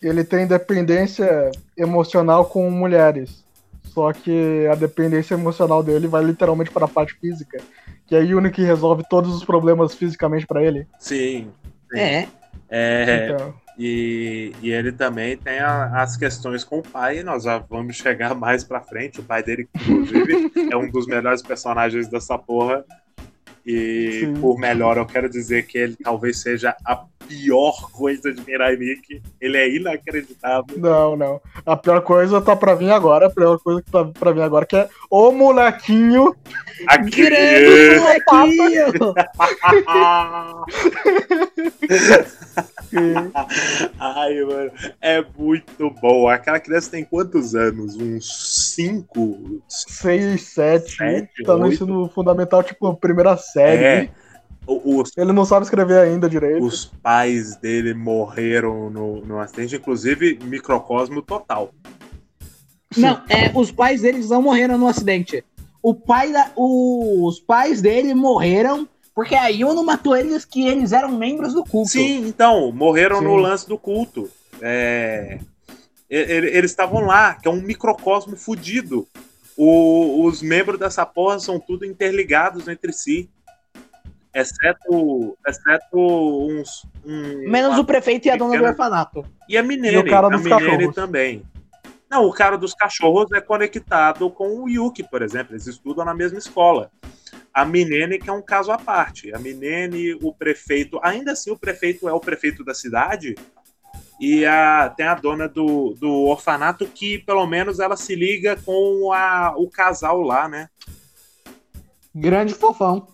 [0.00, 3.44] Ele tem dependência emocional com mulheres.
[3.84, 7.60] Só que a dependência emocional dele vai literalmente para a parte física.
[8.08, 10.86] Que é a Yuni que resolve todos os problemas fisicamente para ele.
[10.98, 11.50] Sim.
[11.92, 11.98] sim.
[12.00, 12.26] É.
[12.70, 17.58] É, Então, e, e ele também tem a- as questões com o pai, nós já
[17.58, 19.20] vamos chegar mais pra frente.
[19.20, 22.84] O pai dele, inclusive, é um dos melhores personagens dessa porra.
[23.64, 24.40] E Sim.
[24.40, 29.22] por melhor, eu quero dizer que ele talvez seja a pior coisa de Mirai Nikki.
[29.40, 30.76] Ele é inacreditável.
[30.78, 31.40] não, não.
[31.64, 33.26] A pior coisa tá pra vir agora.
[33.26, 36.34] A pior coisa que tá pra vir agora que é o molequinho.
[36.86, 38.92] Grande molequinho!
[42.88, 42.98] que
[43.98, 44.70] Ai, mano,
[45.00, 46.28] é muito bom.
[46.28, 47.96] Aquela criança tem quantos anos?
[47.96, 49.62] Uns 5?
[49.68, 53.84] 6, 7, Sete, tá no ensino fundamental, tipo, primeira série.
[53.84, 54.10] É.
[54.70, 56.62] Os, Ele não sabe escrever ainda direito.
[56.62, 61.72] os pais dele morreram no, no acidente, inclusive microcosmo total.
[62.96, 65.42] Não, é, os pais deles não morreram no acidente.
[65.82, 70.92] O pai da, o- os pais dele morreram porque a Yuno matou eles que eles
[70.92, 71.88] eram membros do culto.
[71.90, 73.24] Sim, então, morreram Sim.
[73.24, 74.30] no lance do culto.
[74.60, 75.38] É,
[76.10, 79.06] e- e- eles estavam lá, que é um microcosmo fudido.
[79.56, 83.28] O- os membros dessa porra são tudo interligados entre si.
[84.34, 86.86] Exceto, exceto uns.
[87.04, 89.24] um- Menos o prefeito e a dona do orfanato.
[89.48, 90.94] E a Minene, E o cara a dos Minene cachorros.
[90.94, 91.42] também.
[92.10, 95.52] Não, o cara dos cachorros é conectado com o Yuki, por exemplo.
[95.54, 96.90] Eles estudam na mesma escola.
[97.52, 99.34] A Minene, que é um caso à parte.
[99.34, 100.98] A Minene, o prefeito.
[101.02, 103.34] Ainda assim, o prefeito é o prefeito da cidade.
[104.20, 109.12] E a, tem a dona do, do orfanato que, pelo menos, ela se liga com
[109.12, 110.68] a, o casal lá, né?
[112.14, 113.06] Grande fofão.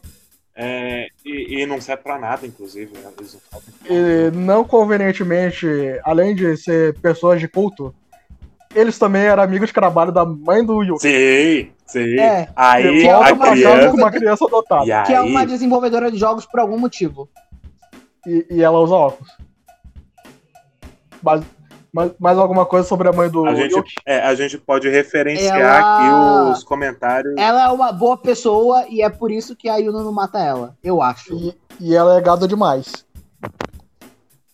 [0.57, 2.93] É, e, e não serve pra nada, inclusive.
[2.97, 3.11] né?
[3.89, 5.67] E não convenientemente,
[6.05, 7.93] além de ser pessoas de culto,
[8.75, 11.01] eles também eram amigos de trabalho da mãe do Yuki.
[11.03, 12.19] Sim, sim.
[12.21, 13.97] É, Aí Que é a criança.
[13.97, 14.87] uma criança adotada.
[14.87, 17.29] E aí, que é uma desenvolvedora de jogos por algum motivo.
[18.27, 19.31] E, e ela usa óculos.
[21.23, 21.43] Mas,
[21.95, 23.95] mais, mais alguma coisa sobre a mãe do A gente, Yuki?
[24.05, 27.34] é, a gente pode referenciar Ela- aqui os comentários.
[27.38, 30.76] Ela é uma boa pessoa e é por isso que a Yuno não mata ela.
[30.82, 31.32] Eu acho.
[31.32, 33.07] E, e ela é gado demais.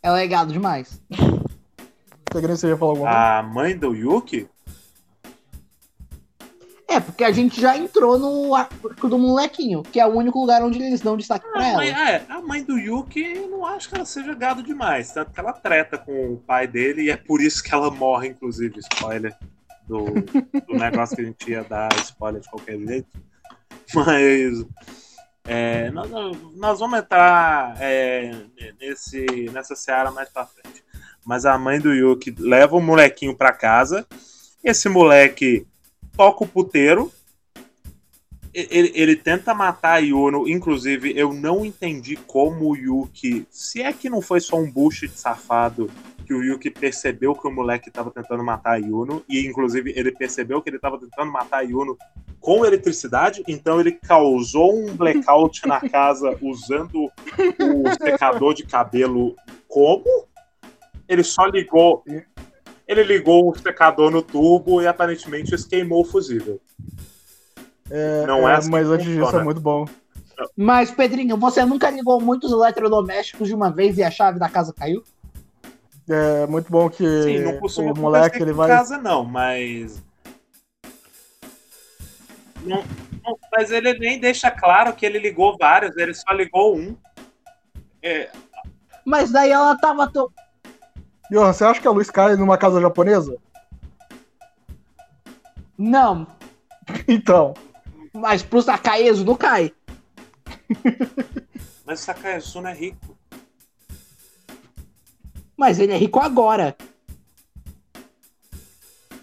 [0.03, 1.01] Ela é gado demais.
[1.11, 3.39] Você queria você ia falar alguma coisa?
[3.39, 4.47] A mãe do Yuki?
[6.91, 10.61] É, porque a gente já entrou no arco do molequinho, que é o único lugar
[10.61, 11.77] onde eles dão destaque pra A ela.
[11.77, 15.13] mãe, ah, é, a mãe do Yuki, não acho que ela seja gado demais.
[15.13, 18.29] Tanto que ela treta com o pai dele e é por isso que ela morre,
[18.29, 18.81] inclusive.
[18.81, 19.37] Spoiler
[19.87, 20.05] do,
[20.67, 23.19] do negócio que a gente ia dar, spoiler de qualquer jeito.
[23.95, 24.67] Mas.
[25.47, 26.11] é, nós,
[26.57, 28.33] nós vamos entrar é,
[28.81, 30.83] nesse, nessa seara mais pra frente.
[31.25, 34.05] Mas a mãe do Yuki leva o molequinho pra casa.
[34.65, 35.67] Esse moleque
[36.21, 37.11] toca o puteiro.
[38.53, 40.47] Ele, ele tenta matar a Yuno.
[40.47, 43.47] Inclusive, eu não entendi como o Yuki.
[43.51, 45.91] Se é que não foi só um bullshit safado
[46.27, 49.25] que o Yuki percebeu que o moleque tava tentando matar a Yuno.
[49.27, 51.97] E, inclusive, ele percebeu que ele tava tentando matar a Yuno
[52.39, 53.43] com eletricidade.
[53.49, 59.35] Então, ele causou um blackout na casa usando o secador de cabelo
[59.67, 60.27] como?
[61.09, 62.05] Ele só ligou.
[62.91, 66.61] Ele ligou o secador no turbo e aparentemente isso queimou o fusível.
[67.89, 69.87] É, não é é, assim mas antes disso é muito bom.
[70.57, 74.75] Mas, Pedrinho, você nunca ligou muitos eletrodomésticos de uma vez e a chave da casa
[74.77, 75.05] caiu?
[76.09, 78.67] É muito bom que Sim, não o moleque ele vai.
[78.69, 80.03] casa, não, mas.
[82.63, 82.85] Não-
[83.25, 86.97] não, mas ele nem deixa claro que ele ligou vários, ele só ligou um.
[88.03, 88.31] É,
[89.05, 90.29] Mas daí ela tava tão.
[91.31, 93.37] Johan, você acha que a luz cai numa casa japonesa?
[95.79, 96.27] Não,
[97.09, 97.55] Então,
[98.13, 99.73] mas pro Sakaezo não cai.
[101.87, 103.17] mas o não é rico.
[105.57, 106.75] Mas ele é rico agora.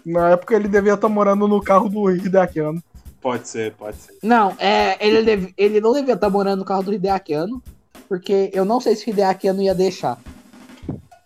[0.06, 2.82] na época ele devia estar morando no carro do Hideaki Anno.
[3.20, 4.16] Pode ser, pode ser.
[4.22, 7.62] Não, é, ele, deve- ele não devia estar morando no carro do Hideaki Anno,
[8.08, 10.18] porque eu não sei se o Hideaki Anno ia deixar.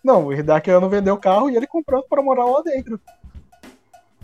[0.03, 2.99] Não, o Hideaki Anno vendeu o carro e ele comprou pra morar lá dentro.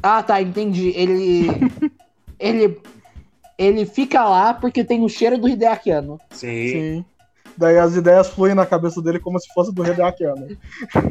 [0.04, 0.90] Ah, tá, entendi.
[0.96, 1.48] Ele.
[2.38, 2.82] ele.
[3.58, 6.20] Ele fica lá porque tem o cheiro do Hideaki Anno.
[6.32, 6.68] Sim.
[6.68, 7.06] Sim.
[7.58, 10.58] Daí as ideias fluem na cabeça dele como se fosse do Hideaki Anno.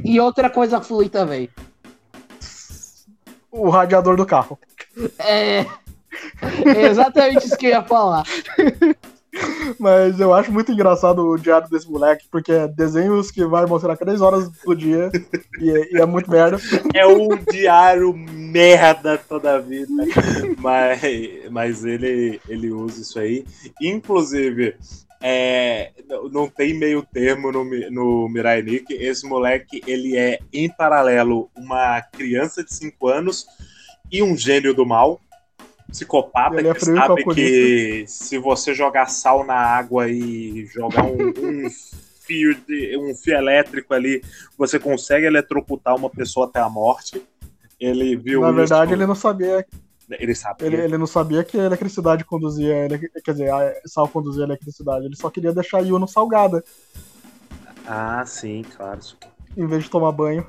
[0.03, 1.51] E outra coisa flui também.
[3.51, 4.59] O radiador do carro.
[5.19, 5.67] É.
[6.65, 8.25] É exatamente isso que eu ia falar.
[9.79, 13.97] Mas eu acho muito engraçado o diário desse moleque, porque é desenhos que vai mostrar
[13.97, 15.11] três horas do dia
[15.61, 16.59] e, é- e é muito merda.
[16.95, 19.93] É um diário merda toda a vida.
[20.59, 21.01] Mas,
[21.51, 23.45] mas ele, ele usa isso aí.
[23.81, 24.75] Inclusive,
[25.21, 25.91] é,
[26.33, 28.95] não- tem meio termo no, no Mirai Nikki.
[28.95, 33.47] Esse moleque, ele é, em paralelo, uma criança de 5 anos
[34.11, 35.21] e um gênio do mal.
[35.91, 41.69] Psicopata é que sabe que se você jogar sal na água e jogar um, um
[42.21, 44.23] fio de, um fio elétrico ali,
[44.57, 47.23] você consegue eletrocutar uma pessoa até a morte.
[47.81, 49.01] Ele viu Na verdade, isso.
[49.01, 49.65] ele não sabia.
[50.11, 50.67] Ele sabia.
[50.67, 52.75] Ele, ele não sabia que a eletricidade conduzia.
[52.85, 55.07] ele- Quer dizer, a sal conduzia a eletricidade.
[55.07, 56.63] Ele só queria deixar a Yuno salgada,
[57.87, 58.99] Ah, sim, claro.
[59.01, 59.29] isso aqui.
[59.57, 60.47] em vez de tomar banho.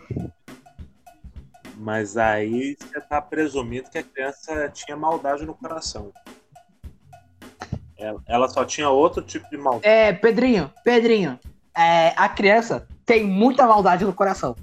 [1.81, 6.11] Mas aí você tá presumindo que a criança tinha maldade no coração.
[7.97, 9.87] Ela, ela só tinha outro tipo de maldade.
[9.87, 11.39] É, Pedrinho, Pedrinho,
[11.75, 14.57] é, a criança tem muita maldade no coração.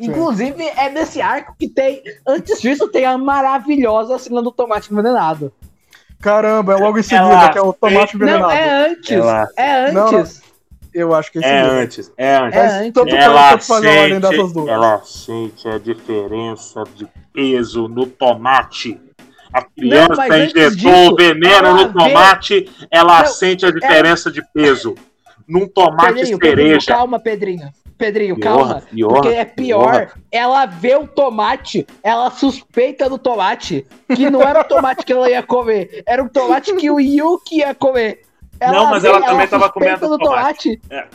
[0.00, 2.02] Inclusive, é nesse arco que tem.
[2.26, 5.52] Antes disso, tem a maravilhosa cena do tomate envenenado.
[6.20, 8.52] Caramba, é logo em seguida, Ela que é o tomate Não, envenenado.
[8.52, 9.10] é antes.
[9.10, 10.42] Ela- É Não, antes.
[10.92, 11.78] Eu acho que é esse É mesmo.
[11.78, 12.58] antes, é antes.
[12.58, 12.92] É antes.
[12.92, 14.68] tanto Ela faz fazer a ordem dessas sente, duas.
[14.68, 19.00] ela sente a diferença de peso no tomate.
[19.52, 24.30] A criança injetou disso, o veneno ela no vê- tomate, ela Não, sente a diferença
[24.30, 24.94] de peso.
[25.48, 26.86] Num tomate Pedrinho, Pedrinho, cereja.
[26.86, 27.68] calma, Pedrinho.
[27.98, 28.82] Pedrinho, Pior, calma.
[28.90, 29.90] pior, porque é pior.
[30.06, 30.12] pior.
[30.32, 33.84] Ela vê o tomate, ela suspeita do tomate,
[34.14, 37.58] que não era o tomate que ela ia comer, era o tomate que o Yuki
[37.58, 38.22] ia comer.
[38.60, 40.76] Não, mas ela também tava suspeita comendo do tomate.
[40.78, 41.08] tomate.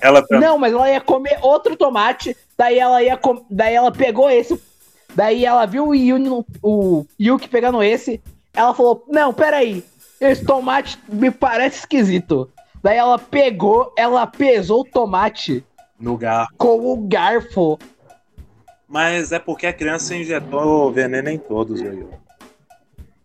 [0.00, 0.48] Ela também.
[0.48, 3.44] Não, mas ela ia comer outro tomate, daí ela ia com...
[3.48, 4.60] daí ela pegou esse,
[5.14, 8.20] daí ela viu o, Yuni, o Yuki pegando esse,
[8.52, 9.84] ela falou: "Não, peraí,
[10.20, 12.50] esse tomate me parece esquisito".
[12.82, 15.64] Daí ela pegou, ela pesou o tomate
[16.00, 16.48] No garro.
[16.58, 17.78] com o garfo.
[18.88, 22.10] Mas é porque a criança injetou veneno em todos, Will.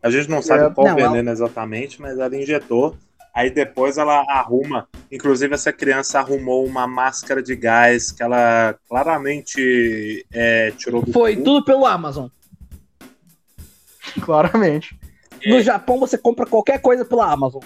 [0.02, 2.96] A gente não sabe É, qual não, veneno exatamente, mas ela injetou.
[3.38, 4.88] Aí depois ela arruma.
[5.12, 11.36] Inclusive, essa criança arrumou uma máscara de gás que ela claramente é, tirou do Foi
[11.36, 11.44] cu.
[11.44, 12.30] tudo pelo Amazon.
[14.26, 15.00] Claramente.
[15.46, 17.62] No Japão você compra qualquer coisa pela Amazon.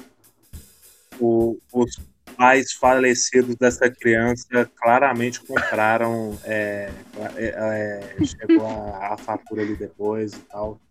[1.18, 1.98] O- os
[2.36, 6.38] pais falecidos dessa criança claramente compraram.
[6.44, 6.90] é,
[7.38, 10.82] é, é, chegou a, a fatura ali depois e tal.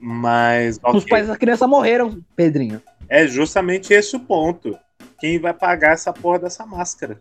[0.00, 0.76] Mas.
[0.78, 1.10] Os ok.
[1.10, 2.80] pais da criança morreram, Pedrinho.
[3.08, 4.78] É justamente esse o ponto.
[5.18, 7.20] Quem vai pagar essa porra dessa máscara?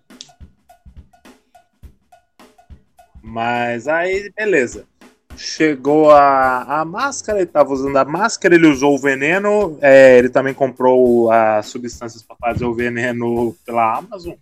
[3.22, 4.86] Mas aí, beleza.
[5.36, 10.30] Chegou a, a máscara, ele tava usando a máscara, ele usou o veneno, é, ele
[10.30, 14.36] também comprou as substâncias para fazer o veneno pela Amazon.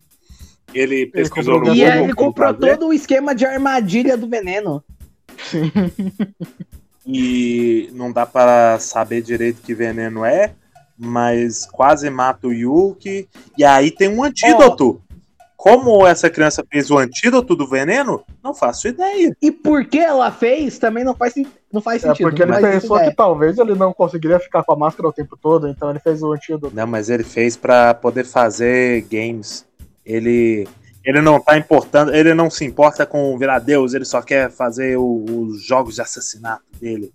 [0.73, 4.17] Ele pesquisou comprou no o E Google ele comprou fazer, todo o esquema de armadilha
[4.17, 4.83] do veneno.
[7.05, 10.53] E não dá para saber direito que veneno é,
[11.01, 13.27] mas quase mata o Yuki.
[13.57, 15.01] E aí tem um antídoto.
[15.57, 19.35] Como essa criança fez o antídoto do veneno, não faço ideia.
[19.39, 21.35] E por que ela fez também não faz,
[21.71, 22.27] não faz É sentido.
[22.29, 23.09] porque ele pensou é.
[23.09, 26.23] que talvez ele não conseguiria ficar com a máscara o tempo todo, então ele fez
[26.23, 26.75] o antídoto.
[26.75, 29.63] Não, mas ele fez para poder fazer games.
[30.05, 30.67] Ele
[31.03, 34.97] ele não tá importando, ele não se importa com virar Deus, ele só quer fazer
[34.97, 37.11] o- os jogos de assassinato dele.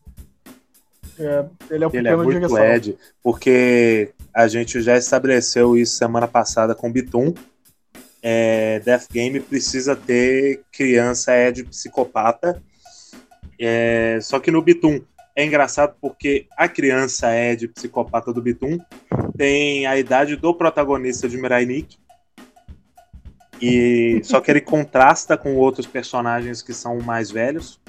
[1.18, 2.64] É, ele é um Ele é muito direção.
[2.64, 7.32] Ed, porque a gente já estabeleceu isso semana passada com o Bitum.
[8.22, 12.62] É, Death Game precisa ter criança Ed psicopata.
[13.58, 15.00] É, só que no Bitum
[15.34, 18.78] é engraçado porque a criança Ed psicopata do Bitum
[19.36, 21.98] tem a idade do protagonista de Mirai Nikki.
[23.60, 27.80] E só que ele contrasta com outros personagens que são mais velhos.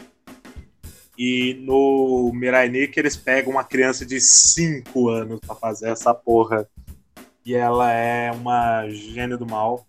[1.18, 6.70] E no Mirai Nikki eles pegam uma criança de 5 anos pra fazer essa porra.
[7.44, 9.88] E ela é uma gênio do mal.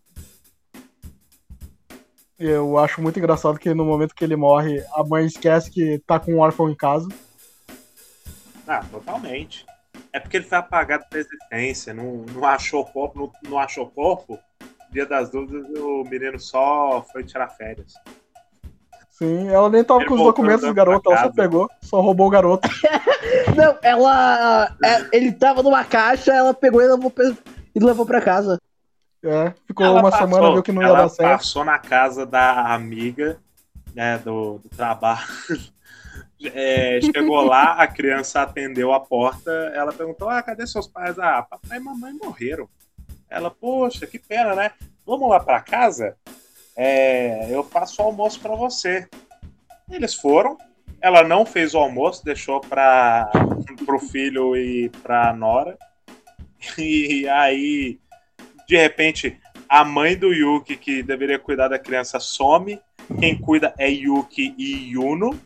[2.38, 6.20] Eu acho muito engraçado que no momento que ele morre, a mãe esquece que tá
[6.20, 7.08] com um órfão em casa.
[8.66, 9.66] Ah, totalmente.
[10.12, 14.38] É porque ele foi apagado da existência, não, não achou corpo, não, não achou corpo.
[14.90, 17.92] Dia das dúvidas, o menino só foi tirar férias.
[19.18, 22.28] Sim, ela nem tava Ele com os documentos do garoto, ela só pegou, só roubou
[22.28, 22.68] o garoto.
[23.56, 24.76] Não, ela.
[24.84, 27.24] é, ele tava numa caixa, ela pegou e levou, pra-
[27.74, 28.60] e levou pra casa.
[29.24, 31.38] É, ficou Ela uma passou- semana, viu que não ia ela dar certo.
[31.38, 33.38] passou na casa da amiga,
[33.94, 35.26] né, do, do trabalho.
[36.54, 41.18] É, chegou lá, a criança atendeu a porta, ela perguntou, ah, cadê seus pais?
[41.18, 42.68] Ah, papai e mamãe morreram.
[43.28, 44.70] Ela, poxa, que pena, né?
[45.04, 46.14] Vamos lá pra casa?
[46.80, 49.08] É, eu faço o almoço pra você.
[49.90, 50.56] Eles foram,
[51.00, 53.28] ela não fez o almoço, deixou para
[53.84, 55.76] pro filho e pra nora.
[56.76, 58.00] E aí,
[58.66, 62.80] de repente, a mãe do Yuki, que deveria cuidar da criança, some.
[63.20, 65.38] Quem cuida é Yuki e Yuno.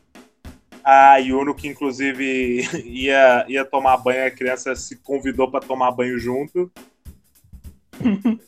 [0.83, 6.19] A Yuno, que inclusive ia, ia tomar banho, a criança se convidou para tomar banho
[6.19, 6.73] junto.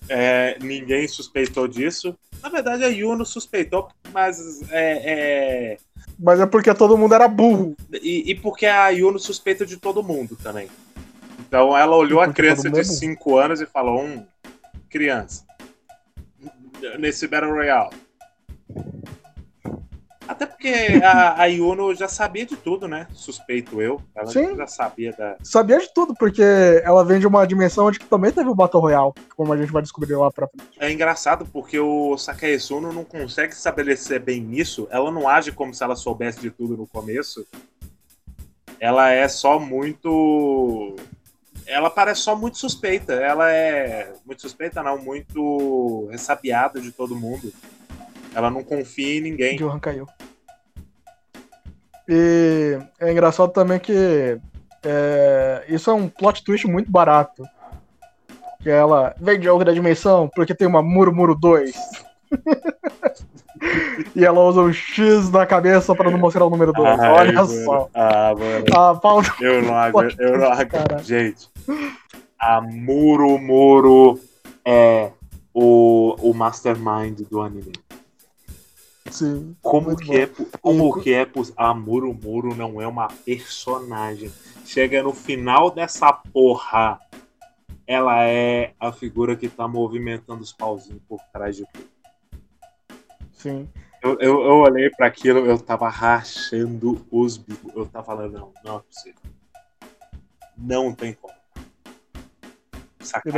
[0.08, 2.16] É, ninguém suspeitou disso.
[2.42, 5.02] Na verdade, a Yuno suspeitou, mas é,
[5.72, 5.78] é,
[6.18, 7.74] Mas é porque todo mundo era burro.
[7.92, 10.68] e, e porque a Yuno suspeita de todo mundo também.
[11.46, 12.94] Então ela olhou a criança de é burro.
[12.94, 14.26] 5 anos e falou: hum,
[14.90, 15.44] criança.
[16.98, 17.90] Nesse Battle Royale.
[20.26, 20.68] Até porque
[21.02, 23.06] a, a Yuno já sabia de tudo, né?
[23.12, 24.00] Suspeito eu.
[24.14, 24.56] Ela Sim.
[24.56, 25.36] já sabia da.
[25.42, 26.42] Sabia de tudo, porque
[26.82, 29.82] ela vem de uma dimensão onde também teve o Battle Royale, como a gente vai
[29.82, 30.76] descobrir lá pra frente.
[30.78, 34.88] É engraçado porque o Sakae Suno não consegue estabelecer bem isso.
[34.90, 37.46] Ela não age como se ela soubesse de tudo no começo.
[38.80, 40.96] Ela é só muito.
[41.66, 43.14] Ela parece só muito suspeita.
[43.14, 44.12] Ela é.
[44.24, 47.52] Muito suspeita, não, muito ressabiada de todo mundo.
[48.34, 49.56] Ela não confia em ninguém.
[49.56, 50.06] Johan caiu.
[52.08, 54.38] E é engraçado também que
[54.84, 57.44] é, isso é um plot twist muito barato.
[58.62, 61.74] Que ela vem de outra dimensão porque tem uma Murmuro 2.
[64.14, 67.00] e ela usa um X na cabeça pra não mostrar o número 2.
[67.00, 67.64] Ai, Olha mano.
[67.64, 67.90] só.
[67.94, 68.64] Ah, mano.
[68.74, 70.20] A pauta Eu não aguento.
[70.20, 71.02] Eu não aguento.
[71.02, 71.48] Gente,
[72.38, 74.20] a Muro Muro
[74.64, 75.10] é
[75.52, 77.72] o, o mastermind do anime.
[79.14, 79.54] Sim.
[79.62, 81.24] Como que é, po- como E- que é
[81.56, 84.28] a Muro Muro não é uma personagem?
[84.64, 86.98] Chega no final dessa porra,
[87.86, 91.88] ela é a figura que tá movimentando os pauzinhos por trás de tudo.
[93.30, 93.68] Sim.
[94.02, 97.72] Eu, eu, eu olhei pra aquilo, eu tava rachando os bicos.
[97.72, 99.20] Eu tava falando, não, não é possível.
[100.58, 101.34] Não tem como.
[103.04, 103.32] Sakai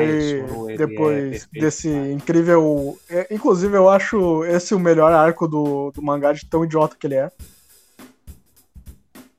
[0.73, 1.49] é depois perfeito.
[1.53, 2.99] desse incrível.
[3.09, 7.07] é, inclusive, eu acho esse o melhor arco do, do mangá de tão idiota que
[7.07, 7.31] ele é.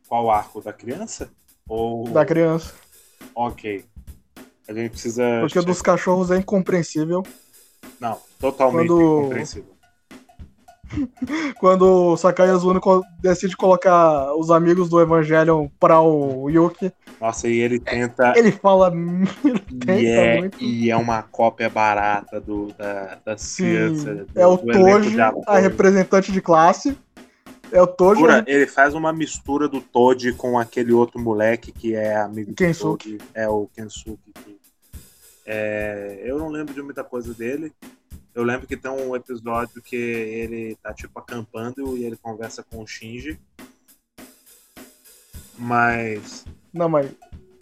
[0.07, 0.61] Qual arco?
[0.61, 1.30] Da criança?
[1.67, 2.07] Ou...
[2.09, 2.73] Da criança.
[3.36, 3.86] Ok.
[4.67, 5.23] A gente precisa.
[5.41, 7.23] Porque o dos cachorros é incompreensível.
[7.99, 9.76] Não, totalmente Quando- incompreensível.
[11.59, 11.83] Quando
[12.13, 17.57] o Sakai Azuni co- decide colocar os amigos do Evangelion pra o Yuki, Nossa, e
[17.59, 18.33] ele tenta.
[18.35, 18.91] ele fala.
[19.43, 20.63] Ele tenta E é, muito.
[20.63, 23.19] e é uma cópia barata do, da,
[23.55, 24.27] crianças.
[24.27, 26.97] do- É o Toji, a representante de classe.
[27.71, 28.21] É o Toji.
[28.21, 33.13] Pura, ele faz uma mistura do Todd com aquele outro moleque que é amigo Kensuke.
[33.13, 33.29] do Todd.
[33.33, 34.31] É o Kensuke.
[34.33, 34.57] que-
[35.45, 37.71] é, eu não lembro de muita coisa dele.
[38.38, 42.83] Eu lembro que tem um episódio que ele tá tipo acampando e ele conversa com
[42.83, 43.39] o Shinji.
[45.57, 47.11] Mas Não, mas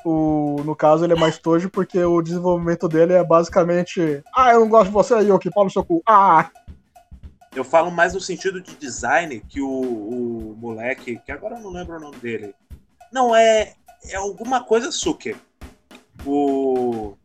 [0.04, 4.22] o, no caso ele é mais Toji porque o desenvolvimento dele é basicamente.
[4.36, 6.04] Ah, eu não gosto de você, Yuki, pau no seu cu.
[6.06, 6.52] Ah,
[7.56, 11.72] eu falo mais no sentido de design que o, o moleque, que agora eu não
[11.72, 12.54] lembro o nome dele.
[13.14, 13.76] Não, é,
[14.10, 15.38] é alguma coisa Suke.
[16.26, 17.16] O.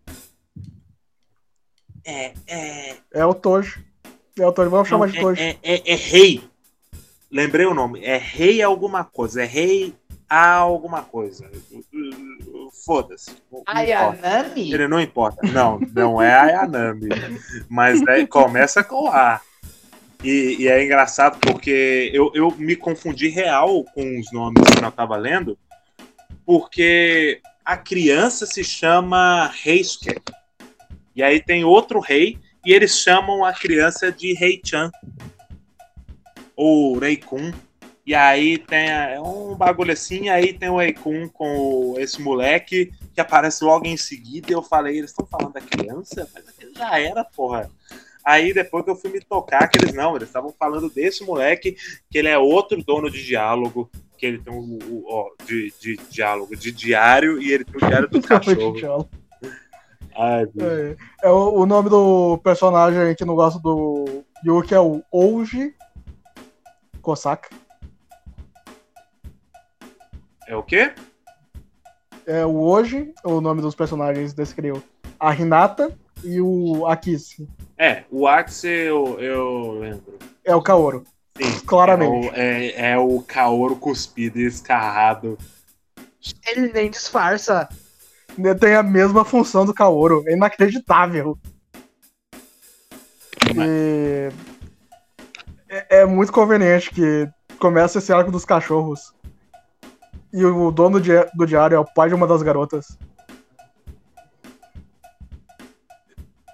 [2.04, 3.84] É, é, é o Toji.
[4.38, 5.42] É o Toji, vamos chamar de Não, Toji.
[5.42, 6.42] é, é, é, é rei.
[7.30, 8.04] Lembrei o nome.
[8.04, 9.42] É rei alguma coisa.
[9.42, 9.94] É rei
[10.28, 11.50] a alguma coisa.
[12.84, 13.36] Foda-se.
[13.66, 14.72] Ayanami?
[14.72, 15.46] Ele não importa.
[15.46, 17.08] Não, não é Ayanami.
[17.68, 19.40] Mas começa com A.
[20.22, 24.92] E, e é engraçado porque eu, eu me confundi real com os nomes que eu
[24.92, 25.58] tava lendo,
[26.44, 30.14] porque a criança se chama Reisuke.
[31.20, 34.90] E aí tem outro rei, e eles chamam a criança de Rei-chan.
[36.56, 37.52] Ou Rei-kun.
[38.06, 43.20] E aí tem é um bagulho assim, aí tem o Rei-kun com esse moleque que
[43.20, 46.26] aparece logo em seguida, e eu falei, eles estão falando da criança?
[46.32, 47.70] Mas aquele já era, porra.
[48.24, 51.76] Aí depois que eu fui me tocar, que eles não, eles estavam falando desse moleque,
[52.10, 56.00] que ele é outro dono de diálogo, que ele tem um, um, ó, de, de
[56.08, 59.06] diálogo, de diário, e ele tem o diário do cachorro.
[60.16, 60.44] Ai.
[60.58, 65.74] É, é o, o nome do personagem que não gosta do Yuki é o Ouji
[67.00, 67.50] Kosaka.
[70.46, 70.92] É o quê?
[72.26, 74.82] É o Oji, o nome dos personagens desse criou.
[75.18, 77.48] A Hinata e o Akisi.
[77.78, 80.18] É, o Axel eu, eu lembro.
[80.44, 81.04] É o Kaoru.
[81.36, 82.28] Sim, Claramente.
[82.28, 85.38] É o, é, é o Kaoru cuspido e escarrado.
[86.46, 87.68] Ele nem disfarça.
[88.58, 90.24] Tem a mesma função do Kaoru.
[90.26, 91.38] É inacreditável.
[93.54, 94.30] E...
[95.68, 97.28] É, é muito conveniente que
[97.58, 99.12] começa esse arco dos cachorros.
[100.32, 102.96] E o dono di- do diário é o pai de uma das garotas.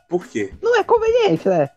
[0.09, 0.53] Por quê?
[0.63, 1.71] Não é conveniente, né?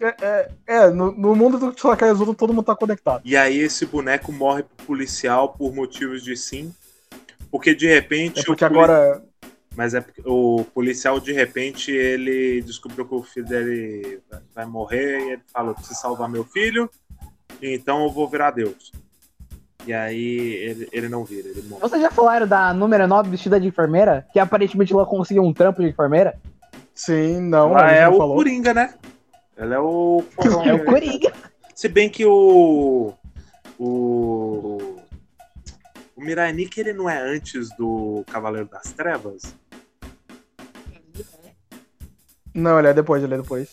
[0.00, 3.22] É, é- é, no, no mundo do Sakai Azuto todo mundo tá conectado.
[3.24, 6.74] E aí esse boneco morre pro policial por motivos de sim.
[7.50, 8.40] Porque de repente.
[8.40, 9.22] É porque o poli- agora.
[9.76, 14.20] Mas é porque o policial, de repente, ele descobriu que o filho dele
[14.54, 16.88] vai- morrer e ele fala: Eu preciso salvar meu filho,
[17.60, 18.92] então eu vou virar Deus.
[19.86, 20.24] E aí
[20.62, 21.80] ele, ele não vira, ele morre.
[21.82, 24.26] Vocês já falaram da número 9 vestida de enfermeira?
[24.32, 26.38] Que aparentemente ela conseguiu um trampo de enfermeira?
[26.94, 28.36] Sim, não, Ela é não o falou.
[28.36, 28.94] Coringa, né?
[29.56, 30.24] Ela é o.
[30.64, 31.32] É o Coringa.
[31.74, 33.12] Se bem que o.
[33.78, 34.96] O.
[36.16, 39.54] O Mirai Nikki, ele não é antes do Cavaleiro das Trevas?
[42.54, 43.68] Não, ele é depois, ele é depois.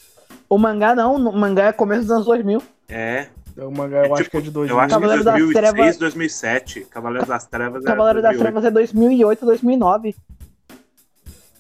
[0.49, 2.61] O mangá não, o mangá é começo dos anos 2000.
[2.89, 3.27] É.
[3.57, 4.75] O mangá eu É acho tipo- que é de 2000.
[4.75, 6.81] Eu acho que das 2006, Trevas- 2007.
[6.89, 8.39] Cavaleiro das Trevas é Cavaleiro das 2008.
[8.41, 10.15] Trevas é 2008, 2009.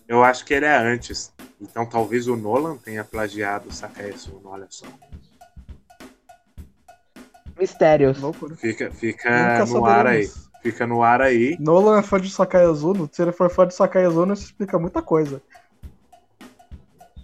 [0.07, 1.31] Eu acho que ele é antes.
[1.61, 4.85] Então talvez o Nolan tenha plagiado o Sakaesuno, olha só.
[7.59, 8.19] Mistérios.
[8.19, 8.55] Loucura.
[8.55, 10.29] Fica, Nunca fica no ar aí.
[10.63, 11.55] Fica no ar aí.
[11.59, 13.09] Nolan é fã de Sakai Azuno.
[13.11, 15.41] Se ele for fã de Sakai Azuno, isso explica muita coisa.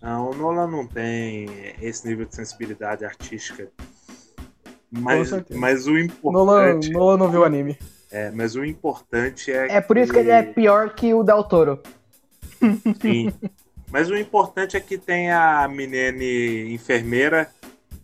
[0.07, 1.49] Não, o Nolan não tem
[1.81, 3.69] esse nível de sensibilidade artística.
[4.89, 5.59] Mas, certeza.
[5.59, 5.91] mas o
[6.31, 6.91] Nolan, importante.
[6.91, 7.77] Nolan não viu anime.
[8.09, 9.67] É, mas o importante é.
[9.69, 11.83] É por isso que ele é pior que o Del Toro.
[13.01, 13.33] Sim.
[13.91, 17.49] Mas o importante é que tem a Minene enfermeira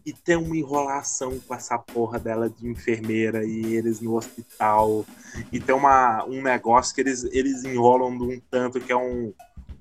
[0.06, 5.06] e tem uma enrolação com essa porra dela de enfermeira e eles no hospital.
[5.54, 9.34] E tem uma, um negócio que eles, eles enrolam de um tanto que é um.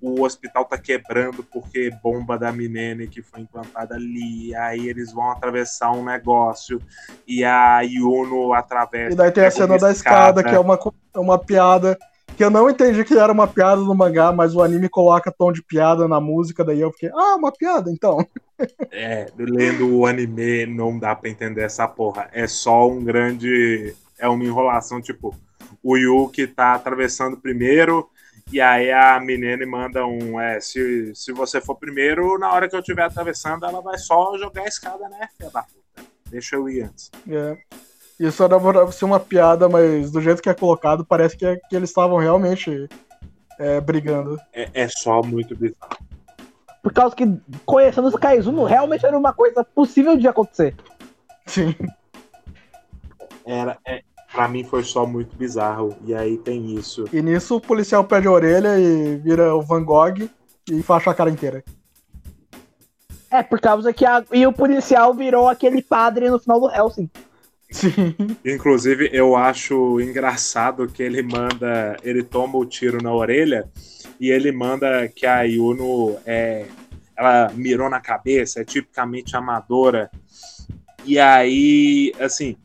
[0.02, 4.52] O hospital tá quebrando porque bomba da Minene que foi implantada ali.
[4.56, 6.82] Aí eles vão atravessar um negócio
[7.26, 9.12] e a Yuno atravessa.
[9.12, 10.78] E daí tem a cena da escada, que é uma,
[11.14, 11.96] é uma piada.
[12.36, 15.52] Que eu não entendi que era uma piada no mangá, mas o anime coloca tom
[15.52, 18.18] de piada na música, daí eu fiquei, ah, uma piada, então.
[18.92, 22.28] É, lendo o anime não dá pra entender essa porra.
[22.32, 23.92] É só um grande.
[24.16, 25.34] É uma enrolação, tipo,
[25.82, 28.08] o Yuki tá atravessando primeiro,
[28.52, 30.40] e aí a menina manda um.
[30.40, 34.36] É, se, se você for primeiro, na hora que eu estiver atravessando, ela vai só
[34.38, 36.08] jogar a escada, né, filha da puta?
[36.30, 37.10] Deixa eu ir antes.
[37.28, 37.56] É.
[38.20, 41.56] Isso era pra ser uma piada, mas do jeito que é colocado, parece que, é-
[41.56, 42.88] que eles estavam realmente
[43.58, 44.38] é, brigando.
[44.52, 45.96] É, é só muito bizarro.
[46.82, 47.24] Por causa que,
[47.64, 50.74] conhecendo o Kaizuno, realmente era uma coisa possível de acontecer.
[51.46, 51.74] Sim.
[53.44, 55.96] Era, é, pra mim foi só muito bizarro.
[56.06, 57.04] E aí tem isso.
[57.12, 60.28] E nisso o policial perde a orelha e vira o Van Gogh
[60.70, 61.62] e faixa a cara inteira.
[63.30, 64.24] É, por causa que a...
[64.32, 67.08] E o policial virou aquele padre no final do Helsing.
[67.70, 68.14] Sim.
[68.44, 71.96] Inclusive, eu acho engraçado que ele manda.
[72.02, 73.66] Ele toma o tiro na orelha
[74.20, 76.66] e ele manda que a Yuno é.
[77.16, 80.10] Ela mirou na cabeça, é tipicamente amadora.
[81.04, 82.56] E aí, assim.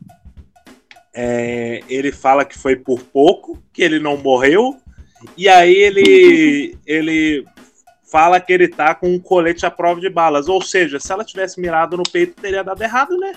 [1.14, 4.76] É, ele fala que foi por pouco, que ele não morreu.
[5.36, 6.78] E aí ele.
[6.86, 7.44] ele
[8.10, 10.48] fala que ele tá com um colete à prova de balas.
[10.48, 13.34] Ou seja, se ela tivesse mirado no peito, teria dado errado, né?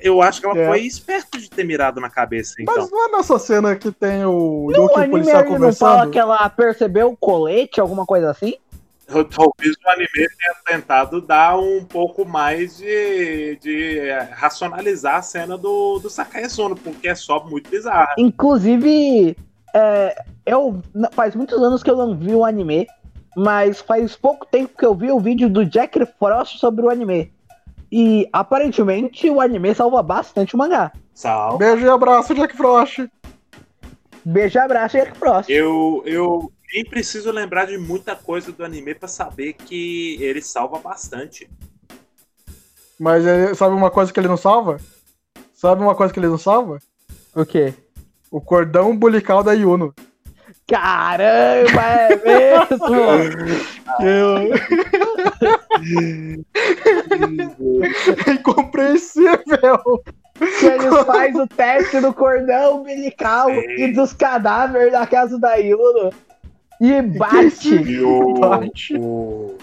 [0.00, 0.66] Eu acho que ela É.
[0.66, 2.74] foi esperta de ter mirado na cabeça, então.
[2.76, 5.72] Mas não é nessa cena que tem o Yuki e o anime policial ele não
[5.72, 6.10] fala conversando?
[6.10, 8.54] que ela percebeu o colete, alguma coisa assim?
[9.18, 15.22] Eu- Talvez o anime tenha tentado dar um pouco mais de, de eh, racionalizar a
[15.22, 18.14] cena do, do Sakai Sono, porque é só muito bizarra.
[18.18, 19.36] Inclusive,
[19.74, 20.80] é, eu
[21.12, 22.86] faz muitos anos que eu não vi o anime,
[23.36, 27.32] mas faz pouco tempo que eu vi o vídeo do Jack Frost sobre o anime.
[27.90, 30.92] E aparentemente o anime salva bastante o mangá.
[31.12, 31.58] Sal.
[31.58, 33.08] Beijo e abraço, Jack Frost.
[34.24, 35.50] Beijo e abraço, Jack Frost.
[35.52, 40.78] Eu, eu nem preciso lembrar de muita coisa do anime pra saber que ele salva
[40.80, 41.48] bastante.
[42.98, 44.78] Mas ele- sabe uma coisa que ele não salva?
[45.54, 46.80] Sabe uma coisa que ele não salva?
[47.34, 47.72] O quê?
[48.30, 49.94] O cordão umbilical da Yuno.
[50.66, 52.94] Caramba, é mesmo?
[58.26, 60.02] É incompreensível.
[60.58, 66.10] que eles fazem o teste do cordão umbilical e dos cadáveres da casa da Yuno.
[66.80, 67.74] E bate.
[67.74, 68.96] E o, Bate.
[68.98, 69.56] o-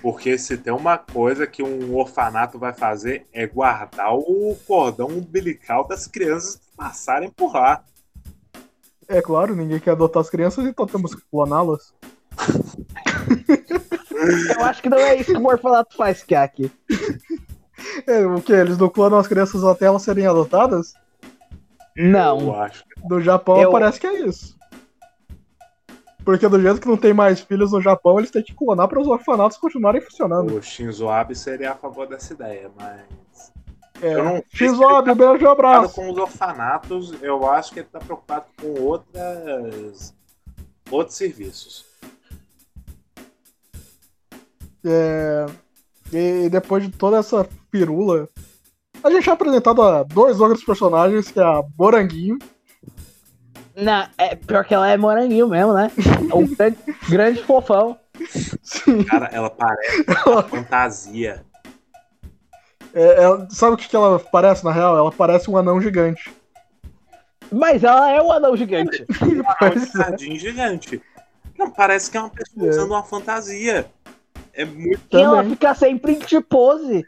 [0.00, 5.86] Porque se tem uma coisa que um orfanato vai fazer é guardar o cordão umbilical
[5.86, 7.82] das crianças que passarem por lá.
[9.08, 11.92] É claro, ninguém quer adotar as crianças, então temos que cloná-las.
[14.58, 16.70] Eu acho que não é isso que o orfanato faz, Kaki.
[18.06, 18.52] É, o que?
[18.52, 20.92] Eles não clonam as crianças até elas serem adotadas?
[21.96, 22.60] Eu Não.
[22.60, 22.84] acho.
[23.08, 24.57] Do Japão Eu- parece que é isso.
[26.28, 29.00] Porque do jeito que não tem mais filhos no Japão, eles têm que clonar para
[29.00, 30.58] os orfanatos continuarem funcionando.
[30.58, 33.50] O Shinzo Abe seria a favor dessa ideia, mas.
[34.02, 34.12] É.
[34.12, 35.94] Eu não se ele X-Mob, beijo e preocupado abraço.
[35.94, 40.14] com os orfanatos, eu acho que ele tá preocupado com outras.
[40.90, 41.86] outros serviços.
[44.84, 45.46] É,
[46.12, 48.28] E depois de toda essa pirula,
[49.02, 52.38] a gente é apresentado a dois outros personagens, que é a Boranguinho.
[53.80, 55.88] Não, é pior que ela é moranguinho mesmo, né?
[56.34, 56.76] Um grande,
[57.08, 57.96] grande fofão.
[59.08, 61.44] Cara, ela parece uma fantasia.
[62.92, 64.96] É, é- sabe o que, que ela parece na real?
[64.98, 66.34] Ela parece um anão gigante.
[67.52, 69.06] Mas ela é um anão gigante.
[69.20, 69.98] É um Pois é.
[69.98, 71.00] jardim gigante.
[71.56, 72.70] Não, parece que é uma pessoa É.
[72.70, 73.86] usando uma fantasia.
[74.52, 75.00] É muito.
[75.12, 75.50] E ela Também.
[75.52, 77.06] fica sempre em pose.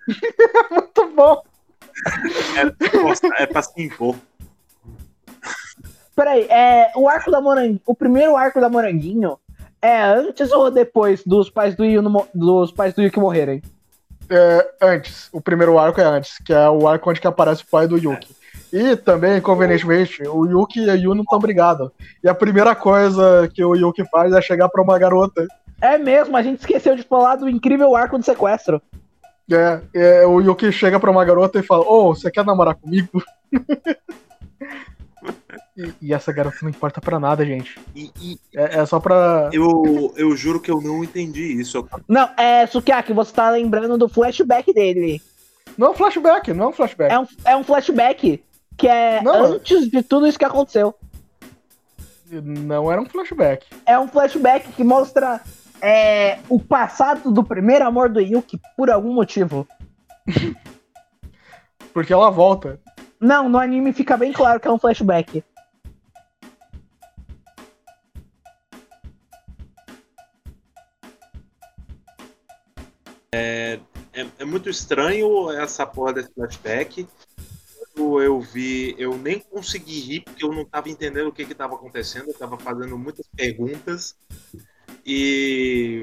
[0.70, 1.42] Muito bom.
[2.56, 4.14] É, é pra se impor.
[6.20, 7.80] Peraí, é, o arco da Moranguinho.
[7.86, 9.38] O primeiro arco da Moranguinho
[9.80, 13.62] é antes ou depois dos pais do, Yuno, mo- dos pais do Yuki morrerem?
[14.28, 15.30] É, antes.
[15.32, 17.96] O primeiro arco é antes, que é o arco onde que aparece o pai do
[17.96, 18.36] Yuki.
[18.70, 21.90] E também, convenientemente, o Yuki e a Yuno estão brigados.
[22.22, 25.48] E a primeira coisa que o Yuki faz é chegar pra uma garota.
[25.80, 28.82] É mesmo, a gente esqueceu de falar do incrível arco do sequestro.
[29.50, 33.22] É, é, o Yuki chega pra uma garota e fala: Ô, você quer namorar comigo?
[35.80, 37.78] e, e essa garota não importa pra nada, gente.
[37.94, 39.48] E, e É, é só pra.
[39.52, 41.86] eu, eu juro que eu não entendi isso.
[42.06, 45.22] Não, é, Sukiyaki, você tá lembrando do flashback dele.
[45.78, 47.12] Não é um flashback, não é um flashback.
[47.12, 48.42] É um, é um flashback
[48.76, 50.94] que é Não, antes de tudo isso que aconteceu.
[52.30, 53.66] Não era um flashback.
[53.84, 55.40] É um flashback que mostra
[55.80, 59.66] é, o passado do primeiro amor do Yuki por algum motivo.
[61.92, 62.78] Porque ela volta.
[63.20, 65.44] Não, no anime fica bem claro que é um flashback.
[74.12, 77.06] É, é muito estranho essa porra desse flashback.
[77.94, 81.54] Quando eu vi, eu nem consegui rir porque eu não tava entendendo o que que
[81.54, 82.28] tava acontecendo.
[82.28, 84.16] Eu tava fazendo muitas perguntas.
[85.04, 86.02] E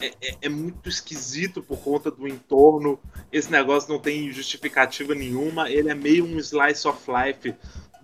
[0.00, 2.98] é, é- é muito esquisito por conta do entorno.
[3.32, 5.70] Esse negócio não tem justificativa nenhuma.
[5.70, 7.54] Ele é meio um slice of life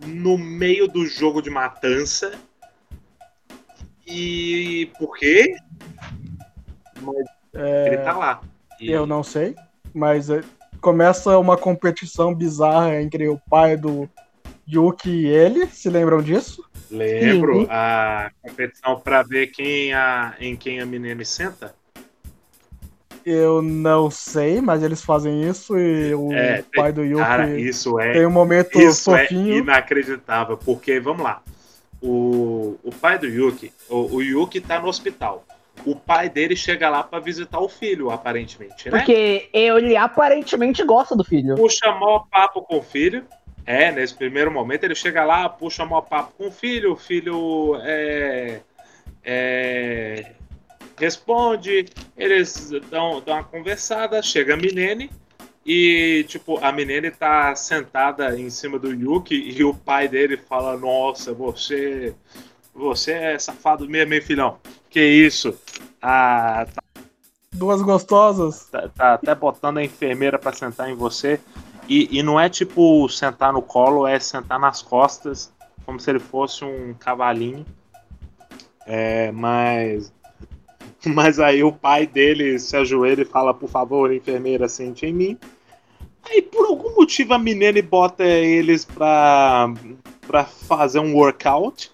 [0.06, 2.32] no meio do jogo de matança.
[4.06, 5.56] E por quê?
[7.02, 7.35] Mas
[7.86, 8.40] ele tá lá.
[8.80, 9.54] E- Eu não sei,
[9.94, 10.42] mas é,
[10.80, 14.08] começa uma competição bizarra entre o pai do
[14.68, 15.66] Yuki e ele.
[15.66, 16.64] Se lembram disso?
[16.90, 17.66] Lembro Sim.
[17.70, 21.74] a competição pra ver quem a, em quem a menina senta.
[23.24, 27.98] Eu não sei, mas eles fazem isso e o É, pai do Yuki Cara, isso
[27.98, 29.56] é, tem um momento isso é fofinho.
[29.56, 30.56] inacreditável.
[30.56, 31.42] Porque, vamos lá,
[32.00, 35.44] o, o pai do Yuki, o, o Yuki tá no hospital.
[35.84, 38.98] O pai dele chega lá pra visitar o filho, aparentemente, né?
[38.98, 41.54] Porque ele aparentemente gosta do filho.
[41.54, 43.24] puxa maior papo com o filho.
[43.64, 47.76] É, nesse primeiro momento ele chega lá, puxa maior papo com o filho, o filho
[47.82, 48.60] é,
[49.24, 50.32] é,
[50.96, 55.10] responde, eles dão, dão uma conversada, chega a Minene
[55.66, 60.76] e, tipo, a Minene tá sentada em cima do Yuki e o pai dele fala,
[60.76, 62.14] nossa, você,
[62.76, 64.58] você é safado mesmo, hein, filhão?
[64.90, 65.54] Que isso?
[66.00, 66.66] Ah,
[67.52, 68.66] Duas gostosas.
[68.70, 71.40] tá, tá até botando a enfermeira pra sentar em você.
[71.88, 75.52] E, e não é tipo sentar no colo, é sentar nas costas,
[75.84, 77.64] como se ele fosse um cavalinho.
[78.86, 80.12] É, mas.
[81.04, 85.38] Mas aí o pai dele se ajoelha e fala, por favor, enfermeira, sente em mim.
[86.24, 89.72] Aí por algum motivo a menina bota eles pra,
[90.26, 91.92] pra fazer um workout.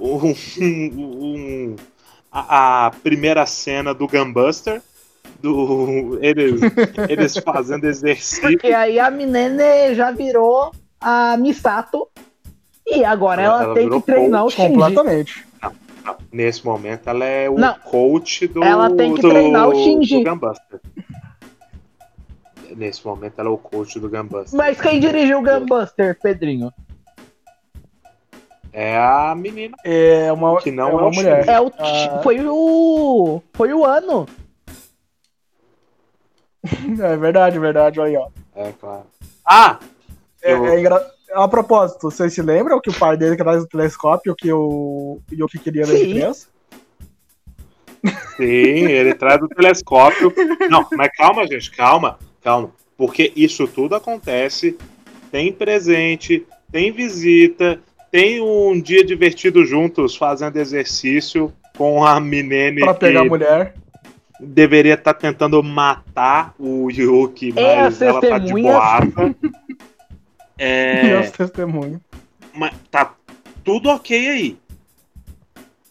[0.00, 0.34] Um,
[0.96, 1.76] um-
[2.32, 4.80] a, a primeira cena do Gunbuster.
[5.40, 6.60] Do, eles,
[7.08, 8.42] eles fazendo exercício.
[8.42, 10.70] Porque aí a Minene já virou
[11.00, 12.08] a Misato.
[12.86, 14.68] E agora ela, Ela tem que treinar o Shinji.
[14.68, 15.46] Completamente.
[16.32, 17.74] Nesse momento, ela é o Não.
[17.78, 18.62] coach do.
[18.64, 20.22] Ela tem que do- treinar o Shinji.
[20.22, 20.80] Do Gunbuster.
[22.76, 24.56] Nesse momento, ela é o coach do Gunbuster.
[24.56, 26.72] Mas quem dirigiu o Gunbuster, Pedrinho?
[28.72, 29.76] É a menina.
[29.84, 31.48] É uma, Que não é é uma o mulher.
[31.48, 32.20] É o, Ah.
[32.22, 33.42] foi o.
[33.52, 34.26] Foi o ano.
[37.02, 38.00] É verdade, verdade.
[38.00, 38.28] Olha aí, ó.
[38.54, 39.04] É, claro.
[39.44, 39.78] Ah!
[40.42, 41.04] É, Eu- é engra...
[41.32, 45.20] A propósito, vocês se lembram que o pai dele que traz o telescópio que o
[45.32, 46.10] Yuki queria Sim.
[46.10, 46.48] criança?
[48.36, 50.32] Sim, ele traz o telescópio.
[50.68, 52.72] Não, mas calma, gente, calma, calma.
[52.96, 54.76] Porque isso tudo acontece.
[55.30, 57.78] Tem presente, tem visita,
[58.10, 63.74] tem um dia divertido juntos fazendo exercício com a Minene Pra pegar a mulher.
[64.40, 69.34] deveria estar tentando matar o Yuki, as mas ela tá de boata.
[69.42, 69.60] E
[70.62, 72.00] É, os testemunhos.
[72.52, 73.14] mas tá
[73.64, 74.58] tudo ok aí.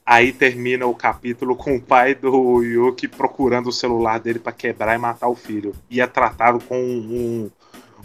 [0.06, 4.96] Aí termina o capítulo com o pai do Yuki procurando o celular dele pra quebrar
[4.96, 5.74] e matar o filho.
[5.90, 7.50] E é tratado com um,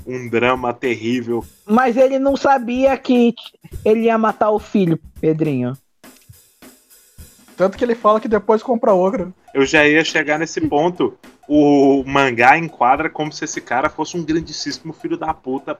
[0.07, 1.45] um drama terrível.
[1.67, 3.35] Mas ele não sabia que
[3.85, 5.77] ele ia matar o filho, Pedrinho.
[7.57, 9.33] Tanto que ele fala que depois compra outra.
[9.53, 11.17] Eu já ia chegar nesse ponto.
[11.47, 15.79] O mangá enquadra como se esse cara fosse um grandíssimo filho da puta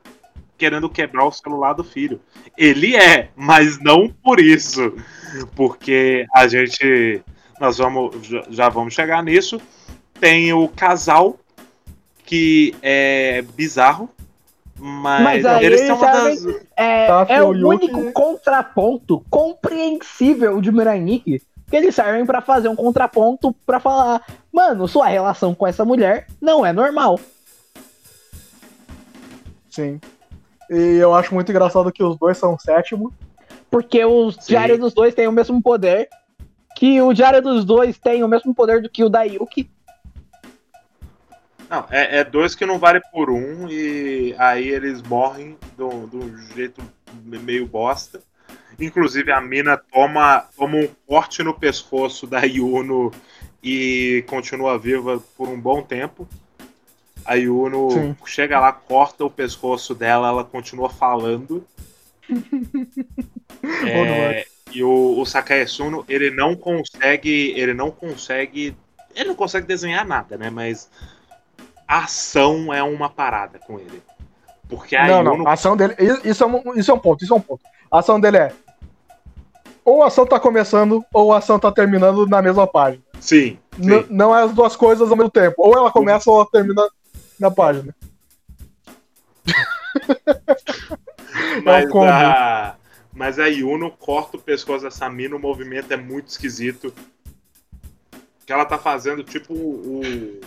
[0.57, 2.21] querendo quebrar o celular do filho.
[2.57, 4.95] Ele é, mas não por isso.
[5.55, 7.23] Porque a gente.
[7.61, 8.15] Nós vamos.
[8.51, 9.61] Já vamos chegar nisso.
[10.21, 11.39] Tem o casal
[12.25, 14.09] que é bizarro.
[14.77, 16.47] Mas, Mas aí eles são uma das.
[16.77, 22.77] É, Tá, é o único contraponto compreensível de Miraniki que eles servem pra fazer um
[22.77, 24.23] contraponto pra falar,
[24.53, 27.19] mano, sua relação com essa mulher não é normal.
[29.71, 30.01] Sim.
[30.71, 33.13] E eu acho muito engraçado que os dois são sétimo.
[33.71, 34.41] Porque os Sim.
[34.49, 36.09] diários dos dois têm o mesmo poder.
[36.77, 39.69] Que o diário dos dois tem o mesmo poder do que o da Yuki.
[41.75, 46.39] Não, é, é dois que não vale por um e aí eles morrem do, do
[46.55, 46.81] jeito
[47.25, 48.23] meio bosta.
[48.79, 53.13] Inclusive a mina toma, toma um corte no pescoço da Yuno
[53.63, 56.29] e continua viva por um bom tempo.
[57.25, 58.17] A Yuno Sim.
[58.27, 61.67] chega lá, corta o pescoço dela, ela continua falando.
[63.87, 67.55] É, e o, o Sakae Suno, ele não consegue.
[67.57, 68.77] Ele não consegue.
[69.15, 70.51] Ele não consegue desenhar nada, né?
[70.51, 70.91] Mas
[71.87, 74.03] ação é uma parada com ele.
[74.69, 75.37] Porque a não, Yuno.
[75.39, 75.49] não.
[75.49, 75.95] A ação dele.
[76.25, 77.63] Isso é, um, isso é um ponto, isso é um ponto.
[77.91, 78.53] A ação dele é.
[79.85, 83.03] Ou a ação tá começando, ou a ação tá terminando na mesma página.
[83.21, 84.07] Sim, sim.
[84.09, 85.57] Não é as duas coisas ao mesmo tempo.
[85.59, 86.83] Ou ela começa ou ela termina
[87.39, 87.95] na página.
[91.65, 92.75] Mas, é um a,
[93.13, 96.93] mas a Yuno corta o pescoço dessa mina, o movimento é muito esquisito.
[98.47, 100.41] Que ela tá fazendo tipo o-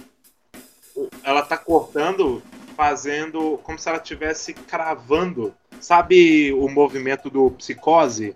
[1.23, 2.41] ela tá cortando,
[2.75, 5.53] fazendo como se ela estivesse cravando.
[5.79, 8.35] Sabe o movimento do psicose?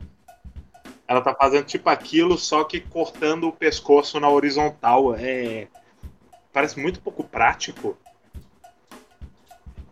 [1.08, 5.16] Ela tá fazendo tipo aquilo, só que cortando o pescoço na horizontal.
[5.16, 5.68] É.
[6.54, 7.98] Parece muito pouco prático.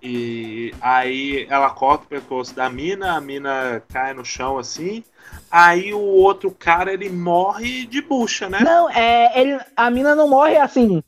[0.01, 5.03] E aí ela corta o pescoço da mina, a mina cai no chão assim.
[5.51, 8.59] Aí o outro cara ele morre de bucha, né?
[8.61, 9.39] Não, é.
[9.39, 11.03] Ele, a mina não morre assim.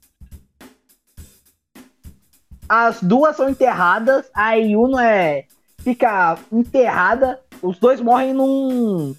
[2.74, 5.44] As duas são enterradas, a Yuno é.
[5.80, 7.38] fica enterrada.
[7.62, 9.14] Os dois morrem num.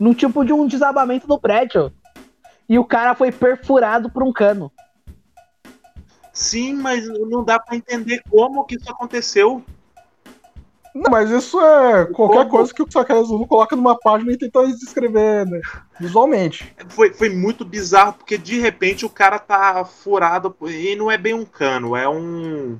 [0.00, 1.92] num tipo de um desabamento do prédio.
[2.68, 4.72] E o cara foi perfurado por um cano.
[6.32, 9.62] Sim, mas não dá pra entender como que isso aconteceu.
[10.94, 15.44] Não, mas isso é qualquer coisa que o Sakai coloca numa página e tenta descrever
[15.44, 15.60] né,
[15.98, 16.72] visualmente.
[16.90, 20.54] Foi, foi muito bizarro, porque de repente o cara tá furado.
[20.62, 22.78] E não é bem um cano, é um.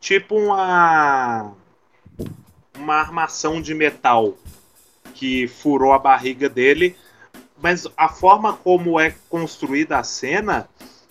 [0.00, 1.52] Tipo uma.
[2.76, 4.34] Uma armação de metal
[5.14, 6.96] que furou a barriga dele.
[7.62, 10.68] Mas a forma como é construída a cena.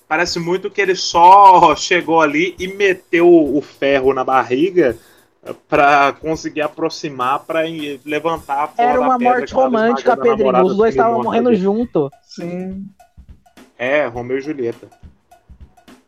[0.09, 4.97] Parece muito que ele só chegou ali e meteu o ferro na barriga
[5.67, 7.61] pra conseguir aproximar pra
[8.05, 10.65] levantar a porra Era uma pedra morte romântica, Pedrinho.
[10.65, 11.57] Os dois do estavam morrendo ali.
[11.57, 12.11] junto.
[12.21, 12.87] Sim.
[13.77, 14.87] É, Romeu e Julieta.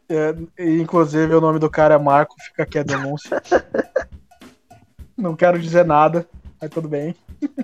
[0.07, 3.41] É, inclusive o nome do cara é Marco, fica aqui a denúncia.
[5.17, 6.27] Não quero dizer nada,
[6.61, 7.15] mas tudo bem.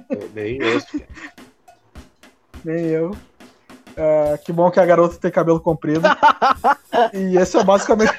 [0.09, 0.99] É, bem isso.
[2.65, 3.15] Nem eu.
[3.95, 6.07] É, que bom que a garota tem cabelo comprido.
[7.13, 8.13] e esse é basicamente.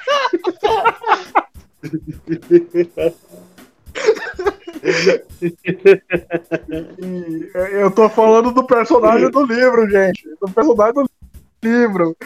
[7.55, 10.29] Eu tô falando do personagem do livro, gente.
[10.41, 11.11] Do personagem do
[11.63, 12.17] livro.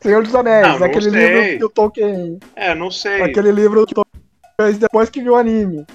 [0.00, 1.28] Senhor dos Anéis, não aquele sei.
[1.28, 2.38] livro que o Tolkien.
[2.56, 3.22] É, não sei.
[3.22, 4.24] Aquele livro que o Tolkien
[4.60, 5.86] fez depois que viu o anime.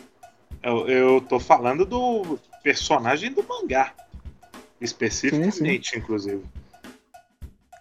[0.62, 3.94] Eu, eu tô falando do personagem do mangá.
[4.82, 6.44] Especificamente, inclusive.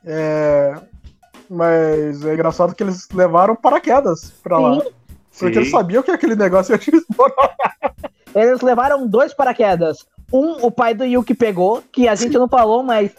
[0.05, 0.81] É,
[1.49, 4.81] Mas é engraçado que eles levaram paraquedas pra lá.
[4.81, 4.91] Sim.
[5.39, 5.61] Porque Sim.
[5.61, 7.57] eles sabiam que aquele negócio ia te explorar.
[8.35, 10.05] Eles levaram dois paraquedas.
[10.33, 13.13] Um, o pai do Yuki pegou, que a gente não falou, mas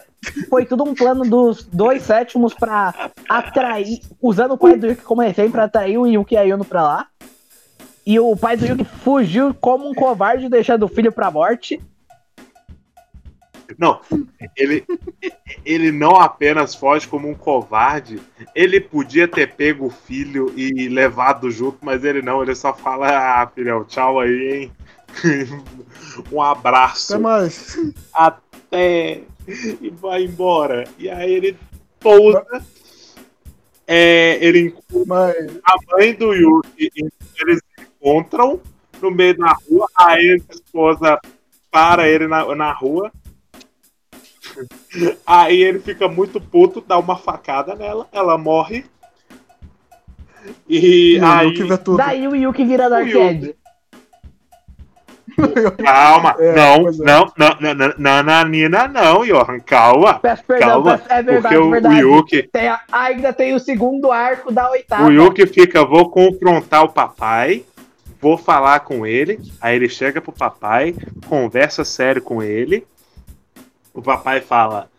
[0.50, 5.22] foi tudo um plano dos dois sétimos pra atrair, usando o pai do Yuki como
[5.22, 7.06] exemplo, pra atrair o Yuki e a Yuno pra lá.
[8.04, 11.80] E o pai do Yuki fugiu como um covarde, deixando o filho pra morte.
[13.78, 14.00] Não,
[14.56, 14.84] ele,
[15.64, 18.20] ele não apenas foge como um covarde,
[18.54, 23.42] ele podia ter pego o filho e levado junto, mas ele não, ele só fala,
[23.42, 24.72] ah, filhão, tchau aí, hein?
[26.32, 27.14] um abraço.
[27.14, 27.78] Até mais.
[28.12, 30.84] até e vai embora.
[30.98, 31.56] E aí ele
[32.00, 32.44] pousa.
[33.86, 34.74] É, ele
[35.06, 36.90] Mas, a mãe do Yuki,
[37.40, 38.60] eles se encontram
[39.00, 41.20] no meio da rua, a ex-esposa
[41.70, 43.12] para ele na, na rua.
[45.26, 48.84] Aí ele fica muito puto, dá uma facada nela, ela morre.
[50.68, 51.46] E E aí.
[51.48, 51.96] o que vê tudo.
[51.98, 53.06] Daí o Yuki vira Dark.
[53.08, 53.54] Edge.
[55.84, 56.92] Calma, É, não, é.
[56.92, 60.14] não, não, não, não, não, Nanina, não, Johan, calma.
[60.20, 62.00] Peço perdão, Calma, peço, é verdade, porque o, o verdade.
[62.00, 65.04] Yuki, Tem a- ainda tem o segundo arco da oitava.
[65.04, 67.64] o Yuki fica, vou confrontar o papai,
[68.20, 69.38] vou falar com ele.
[69.60, 70.94] Aí ele chega pro papai,
[71.28, 72.86] conversa sério com ele.
[73.96, 74.90] O papai fala: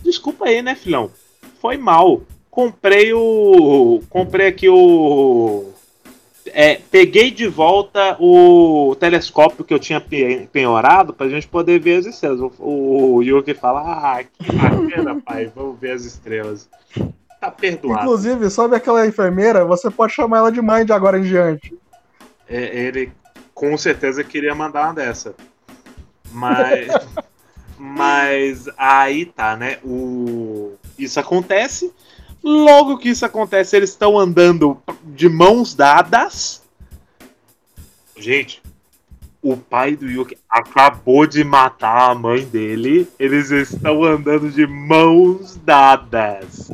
[0.00, 1.10] Desculpa aí, né, filhão?
[1.60, 2.22] Foi mal.
[2.50, 4.00] Comprei o.
[4.08, 5.72] Comprei aqui o.
[6.46, 11.98] É, peguei de volta o telescópio que eu tinha pe- penhorado pra gente poder ver
[11.98, 12.40] as estrelas.
[12.58, 16.68] O, o Yuki fala: Ah, que bacana, pai, vamos ver as estrelas.
[17.40, 18.02] Tá perdoado.
[18.02, 19.64] Inclusive, sabe aquela enfermeira?
[19.64, 21.76] Você pode chamar ela de mãe de agora em diante.
[22.48, 23.12] É, ele
[23.52, 25.34] com certeza queria mandar uma dessa.
[26.32, 26.88] Mas.
[27.78, 29.78] mas aí tá, né?
[29.84, 31.92] O, isso acontece.
[32.42, 36.62] Logo que isso acontece, eles estão andando de mãos dadas.
[38.16, 38.62] Gente,
[39.42, 43.08] o pai do Yuki acabou de matar a mãe dele.
[43.18, 46.70] Eles estão andando de mãos dadas.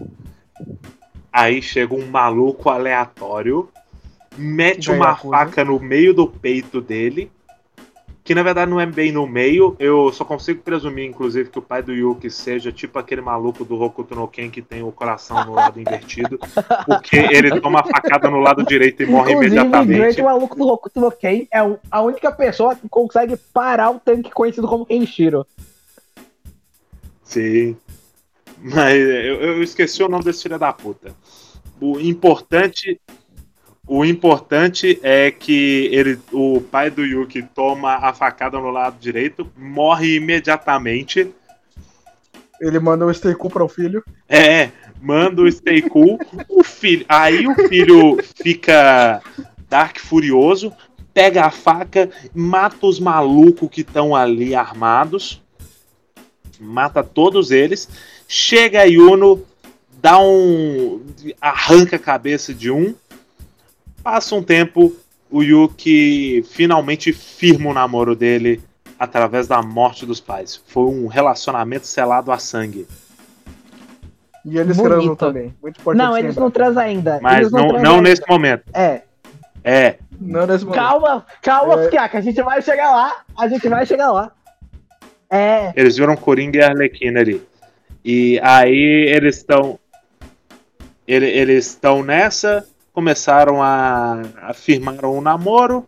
[1.33, 3.69] Aí chega um maluco aleatório,
[4.37, 7.31] mete uma faca no meio do peito dele.
[8.25, 9.77] Que na verdade não é bem no meio.
[9.79, 13.79] Eu só consigo presumir, inclusive, que o pai do Yuki seja tipo aquele maluco do
[13.79, 16.39] Hokuto no Ken que tem o coração no lado invertido.
[16.87, 20.23] Porque ele toma a facada no lado direito e morre Inclusive, imediatamente.
[20.23, 21.59] O maluco do Hokuto no Ken, é
[21.91, 25.47] a única pessoa que consegue parar o tanque conhecido como Kenshiro.
[27.23, 27.77] Sim.
[28.63, 31.15] Mas eu, eu esqueci o nome desse filho da puta.
[31.79, 32.99] O importante.
[33.87, 39.47] O importante é que ele, o pai do Yuki toma a facada no lado direito,
[39.57, 41.31] morre imediatamente.
[42.61, 44.03] Ele manda um stay cool para o filho.
[44.29, 44.71] É,
[45.05, 46.19] manda o Stay Cool.
[46.49, 49.23] O filho, aí o filho fica
[49.69, 50.73] Dark Furioso,
[51.13, 55.43] pega a faca, mata os malucos que estão ali armados.
[56.59, 57.89] Mata todos eles.
[58.27, 59.45] Chega a Yuno,
[60.01, 61.05] dá um.
[61.41, 62.95] arranca a cabeça de um.
[64.05, 64.95] Passa um tempo,
[65.31, 68.63] o Yuki finalmente firma o namoro dele
[68.99, 70.63] através da morte dos pais.
[70.67, 72.87] Foi um relacionamento selado a sangue.
[74.45, 74.95] E eles Bonito.
[74.95, 75.55] transam também.
[75.63, 76.05] Muito importante.
[76.07, 76.43] Não, eles lembrar.
[76.45, 77.19] não transam ainda.
[77.23, 78.01] Mas eles não, não ainda.
[78.03, 78.65] nesse momento.
[78.75, 79.01] É,
[79.65, 80.79] É, Não nesse momento.
[80.79, 81.91] calma, calma, É.
[81.91, 84.31] Fiaca, a gente vai chegar lá, a gente vai chegar lá.
[85.31, 87.43] É, eles viram Coringa e Arlequina ali.
[88.05, 89.79] E aí eles estão.
[91.09, 95.87] Ele, eles estão nessa, começaram a, a firmar um namoro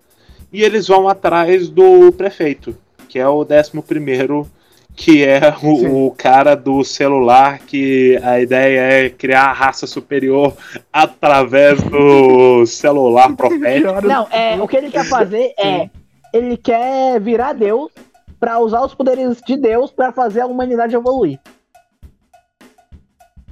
[0.53, 2.77] e eles vão atrás do prefeito,
[3.09, 4.51] que é o décimo primeiro,
[4.95, 10.55] que é o, o cara do celular, que a ideia é criar a raça superior
[10.93, 14.05] através do celular profético.
[14.07, 15.89] não, é, o que ele quer fazer é,
[16.33, 17.93] ele quer virar Deus
[18.41, 21.39] pra usar os poderes de Deus pra fazer a humanidade evoluir.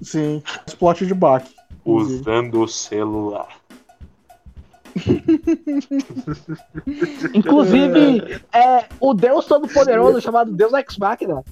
[0.02, 0.42] Sim.
[0.66, 1.44] Explode de Bach.
[1.84, 3.48] Usando o celular.
[7.34, 11.42] Inclusive, é, o Deus Todo-Poderoso, chamado Deus Ex Machina,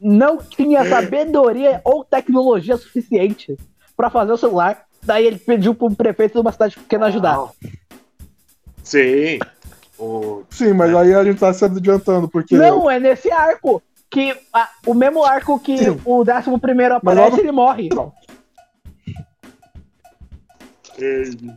[0.00, 3.56] não tinha sabedoria ou tecnologia suficiente
[3.96, 4.84] pra fazer o celular.
[5.02, 7.38] Daí ele pediu pro prefeito de uma cidade pequena ajudar.
[8.82, 9.38] Sim.
[9.98, 12.56] O, Sim, mas aí a gente tá se adiantando, porque.
[12.56, 13.82] Não, é nesse arco.
[14.10, 16.00] Que a- o mesmo arco que Sim.
[16.04, 17.88] o 11 primeiro aparece, logo- ele morre.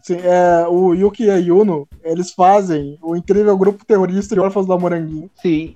[0.03, 4.65] Sim, é, o Yuki e a Yuno, eles fazem o incrível grupo terrorista de órfãos
[4.67, 5.29] da Moranguinho.
[5.41, 5.75] Sim.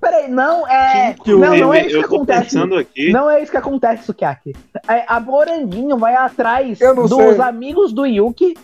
[0.00, 1.12] Peraí, não é.
[1.14, 2.56] Que- que o- não, não é isso que eu tô acontece.
[3.12, 4.54] Não é isso que acontece, Sukiyaki.
[4.88, 7.40] É, a Moranguinho vai atrás não dos sei.
[7.42, 8.56] amigos do Yuki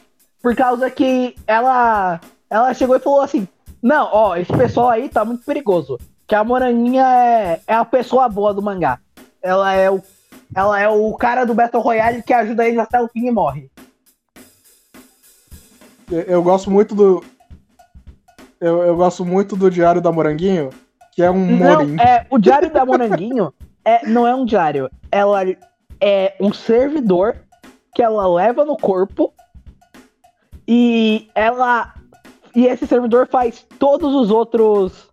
[0.43, 2.19] por causa que ela
[2.49, 3.47] ela chegou e falou assim:
[3.83, 5.99] Não, ó, esse pessoal aí tá muito perigoso.
[6.27, 8.99] Que a Moranguinha é, é a pessoa boa do mangá.
[9.43, 10.01] Ela é o,
[10.55, 13.71] ela é o cara do Battle Royale que ajuda eles até o fim e morre.
[16.11, 17.25] Eu, gosto muito do.
[18.61, 20.71] Eu, eu gosto muito do Diário da Moranguinho,
[21.13, 21.57] que é um.
[21.57, 23.53] Não, é, o diário da Moranguinho
[23.85, 24.91] é, não é um diário.
[25.11, 25.43] Ela
[26.01, 27.37] é um servidor
[27.95, 29.33] que ela leva no corpo
[30.67, 31.95] e ela.
[32.55, 35.09] E esse servidor faz todos os outros.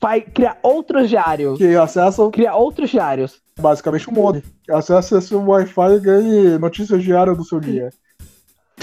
[0.00, 1.58] Faz, cria outros diários.
[1.58, 3.40] Que acessa Cria outros diários.
[3.60, 4.42] basicamente um modem.
[4.70, 7.90] Acessa esse Wi-Fi e ganhe notícias diárias do seu dia.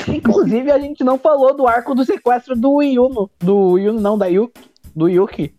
[0.08, 3.30] Inclusive, a gente não falou do arco do sequestro do Yuno.
[3.40, 4.62] Do Yuno, não, da Yuki.
[4.96, 5.54] Do Yuki.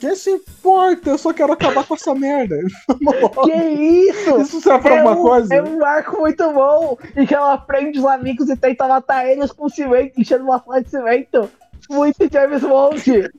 [0.00, 1.10] Quem se importa?
[1.10, 2.56] Eu só quero acabar com essa merda.
[3.44, 4.40] Que isso?
[4.40, 5.54] Isso serve pra é alguma um, coisa?
[5.54, 6.96] É um arco muito bom.
[7.14, 10.82] E que ela prende os amigos e tenta matar eles com cimento, enchendo uma flor
[10.82, 11.50] de cimento.
[11.90, 13.30] Muito James Bond.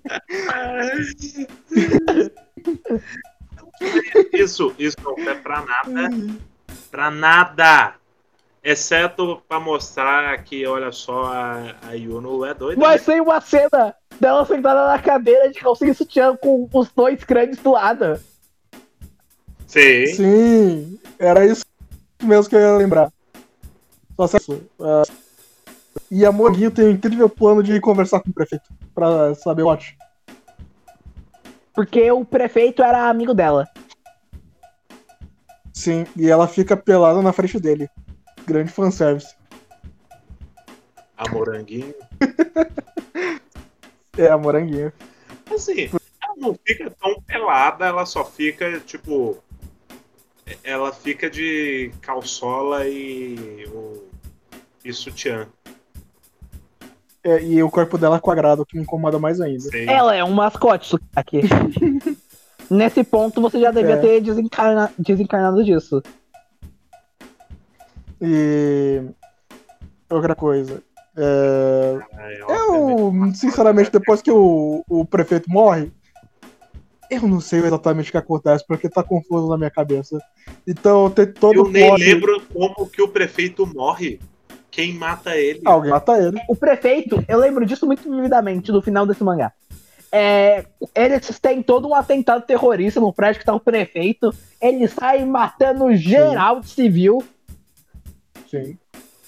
[4.34, 6.10] Isso, isso não é pra nada.
[6.91, 7.94] Pra nada.
[8.63, 12.79] Exceto pra mostrar que, olha só, a, a Yuno é doida.
[12.79, 17.23] Mas tem uma cena dela sentada na cadeira de calcinha e sutiã com os dois
[17.23, 18.19] crânios do lado.
[19.65, 20.05] Sim.
[20.07, 21.65] Sim, era isso
[22.21, 23.11] mesmo que eu ia lembrar.
[24.15, 24.61] Só se isso.
[24.79, 25.03] ah,
[26.09, 29.67] e a Moguinho tem um incrível plano de conversar com o prefeito pra saber o
[29.67, 29.97] ótimo.
[31.73, 33.67] Porque o prefeito era amigo dela.
[35.73, 37.89] Sim, e ela fica pelada na frente dele.
[38.52, 39.34] Grande fanservice.
[41.18, 41.94] A moranguinho.
[44.18, 44.94] É, a moranguinha.
[45.49, 45.90] Assim,
[46.22, 49.38] ela não fica tão pelada, ela só fica, tipo.
[50.65, 53.65] Ela fica de calçola e.
[53.68, 54.03] O,
[54.84, 55.48] e sutiã.
[57.23, 59.61] É, e o corpo dela é quadrado, o que me incomoda mais ainda.
[59.61, 59.86] Sim.
[59.90, 61.40] Ela é um mascote aqui.
[62.69, 63.98] Nesse ponto você já devia É.
[63.98, 66.03] ter desencarna- desencarnado disso.
[68.22, 69.02] E.
[70.10, 70.84] Outra coisa.
[71.15, 71.98] É,
[72.49, 75.91] eu, sinceramente, depois que o, o prefeito morre,
[77.10, 80.18] eu não sei exatamente o que acontece, porque tá confuso na minha cabeça.
[80.65, 84.19] Então tem todo Eu o nem plot- lembro como que o prefeito morre.
[84.69, 85.61] Quem mata ele?
[85.65, 86.39] Alguém mata ele.
[86.48, 89.52] O prefeito, eu lembro disso muito vividamente no final desse mangá.
[90.14, 90.65] É,
[90.95, 94.34] eles têm todo um atentado terrorista no prédio que tá o prefeito.
[94.61, 97.22] Ele sai matando geral de civil.
[98.52, 98.78] Sim.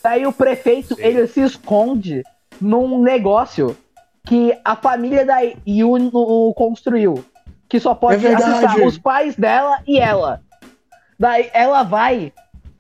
[0.03, 1.01] Daí o prefeito, Sim.
[1.01, 2.23] ele se esconde
[2.59, 3.75] num negócio
[4.27, 7.23] que a família da Yuno construiu.
[7.69, 10.41] Que só pode É acessar os pais dela e ela.
[11.17, 12.33] Daí ela vai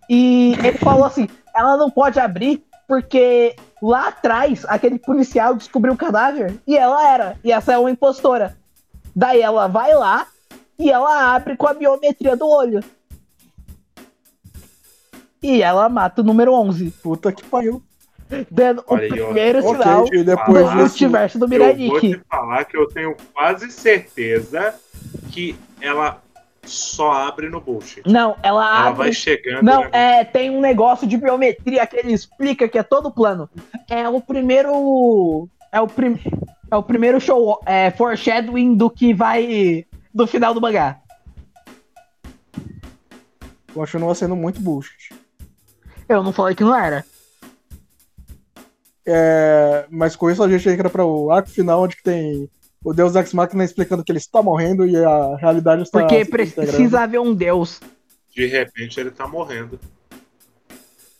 [0.09, 5.97] e ele falou assim, ela não pode abrir porque lá atrás aquele policial descobriu o
[5.97, 7.37] cadáver e ela era.
[7.43, 8.55] E essa é uma impostora.
[9.15, 10.27] Daí ela vai lá
[10.77, 12.81] e ela abre com a biometria do olho.
[15.43, 17.83] E ela mata o número 11 Puta que pariu.
[18.49, 20.75] dando Olha o primeiro Ok, sinal e do depois disso.
[20.77, 24.73] multiverso do Eu vou te falar que eu tenho quase certeza
[25.31, 26.21] que ela
[26.63, 28.03] só abre no bullshit.
[28.09, 28.97] Não, ela Ela abre.
[28.97, 29.63] vai chegando.
[29.63, 29.89] Não, né?
[29.91, 33.49] é, tem um negócio de biometria que ele explica que é todo plano.
[33.89, 35.49] É o primeiro.
[35.73, 36.17] É o, prim,
[36.71, 39.85] é o primeiro show, é, foreshadowing do que vai.
[40.13, 40.99] do final do mangá.
[43.73, 45.12] Continua sendo muito bullshit.
[46.07, 47.05] Eu não falei que não era.
[49.05, 52.49] É, mas com isso a gente entra para o arco final, onde que tem
[52.83, 57.01] o Deus Ex Machina explicando que ele está morrendo e a realidade está Porque precisa
[57.01, 57.79] haver um deus.
[58.33, 59.79] De repente ele tá morrendo.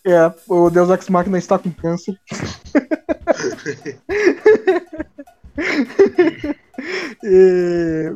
[0.05, 2.19] É, o Deus Ex Machina está com câncer.
[7.23, 8.14] e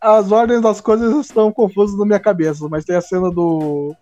[0.00, 3.96] as ordens das coisas estão confusas na minha cabeça, mas tem a cena do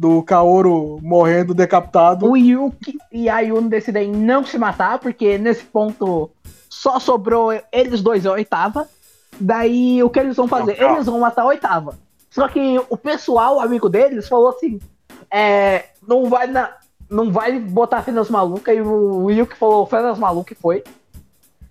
[0.00, 2.26] do Kaoru morrendo decapitado.
[2.26, 6.30] O Yuki e a Yuno decidem não se matar, porque nesse ponto
[6.70, 8.88] só sobrou eles dois a oitava.
[9.38, 10.80] Daí o que eles vão fazer?
[10.80, 11.98] Não, eles vão matar a oitava.
[12.30, 14.80] Só que o pessoal, o amigo deles, falou assim:
[15.30, 16.72] é, não vai na,
[17.10, 18.74] não vai botar fé nas malucas.
[18.74, 20.82] E o Yuki falou fé nas malucas e foi.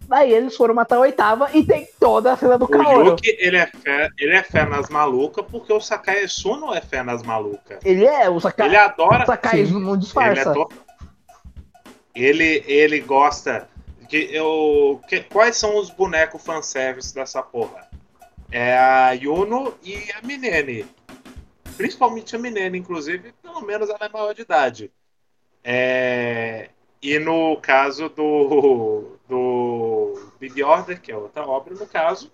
[0.09, 3.09] Daí eles foram matar a oitava e tem toda a cena do O Kaoru.
[3.09, 7.03] Yuki, ele é, fé, ele é fé nas malucas porque o Sakai Suno é fé
[7.03, 7.77] nas malucas.
[7.85, 9.23] Ele é, o Sakai, Ele adora.
[9.23, 9.71] o Sakai sim.
[9.73, 10.53] não Ele, é disfarça.
[10.53, 10.69] to-
[12.15, 13.69] ele, ele gosta.
[14.09, 17.87] De, eu, que- quais são os bonecos fanservice dessa porra?
[18.51, 20.87] É a Yuno e a Minene.
[21.77, 24.91] Principalmente a Minene, inclusive, pelo menos ela é maior de idade.
[25.63, 26.69] É,
[27.01, 29.68] e no caso do, do
[30.39, 32.31] Big Order, que é outra obra, no caso.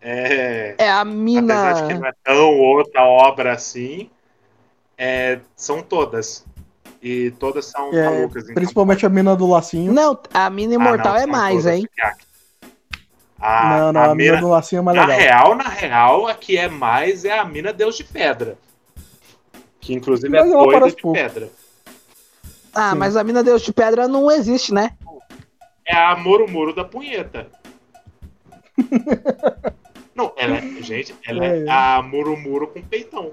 [0.00, 2.00] É, É a apesar de que mina.
[2.00, 4.10] não é tão outra obra assim,
[4.98, 6.44] é, são todas.
[7.00, 8.44] E todas são É, malucas.
[8.44, 9.92] então- Principalmente a mina do lacinho.
[9.92, 11.88] Não, a mina Ah, imortal não, é mais, hein?
[13.40, 15.20] A, não, não, a a, mina mina, do lacinho é mais na legal.
[15.20, 18.56] real, na real, a que é mais é a mina Deus de Pedra.
[19.80, 21.18] Que inclusive Mas é doida de pouco.
[21.18, 21.50] pedra.
[22.72, 22.98] Ah, Sim.
[22.98, 24.96] mas a mina Deus de Pedra não existe, né?
[25.86, 27.48] É a Moro Moro da punheta.
[30.14, 31.70] Não, ela é, gente, ela é É.
[31.70, 33.32] a Muro Muro com peitão.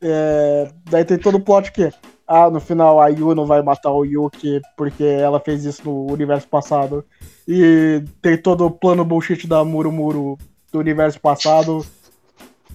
[0.00, 1.92] É, daí tem todo o plot que,
[2.26, 6.48] ah, no final a Yuno vai matar o Yuki porque ela fez isso no universo
[6.48, 7.04] passado.
[7.46, 10.38] E tem todo o plano bullshit da Muro Muro
[10.72, 11.84] do universo passado.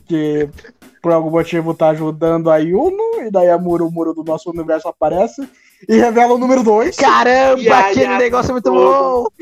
[0.05, 0.49] Que
[1.01, 3.21] por algum motivo tá ajudando a Yuno.
[3.25, 5.47] E daí a Muro Muro do nosso universo aparece.
[5.89, 6.95] E revela o número 2.
[6.95, 9.25] Caramba, E aquele a- negócio é muito bom!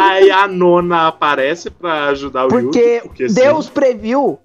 [0.00, 3.08] Aí a nona aparece pra ajudar o Porque, Yuki.
[3.08, 3.34] Porque sim.
[3.34, 4.38] Deus previu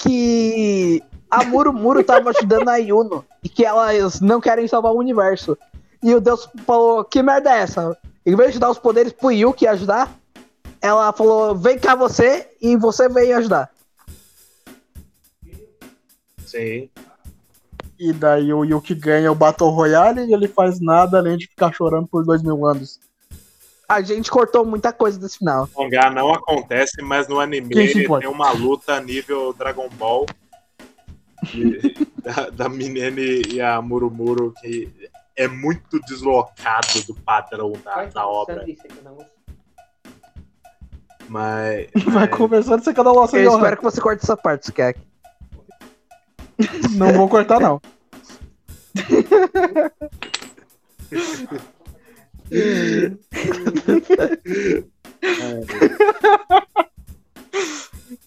[0.00, 4.98] que a Muro Muro tava ajudando a Yuno e que elas não querem salvar o
[4.98, 5.56] universo.
[6.02, 7.96] E o Deus falou: Que merda é essa?
[8.24, 10.10] Em vez de dar os poderes pro Yuki ajudar,
[10.80, 13.70] ela falou: Vem cá você e você veio ajudar.
[16.52, 16.90] Sim.
[17.98, 21.72] E daí o Yuki ganha o Battle Royale e ele faz nada além de ficar
[21.72, 23.00] chorando por dois mil anos.
[23.88, 25.68] A gente cortou muita coisa desse final.
[25.74, 30.26] O mangá não acontece, mas no anime ele tem uma luta nível Dragon Ball.
[32.22, 34.92] da, da Minene e a Murumuro, que
[35.36, 38.64] é muito deslocado do padrão da, da obra.
[41.28, 41.88] Mas.
[42.06, 45.00] Vai conversando, você cada um Eu espero que você corte essa parte, Skek.
[46.96, 47.80] Não vou cortar, não.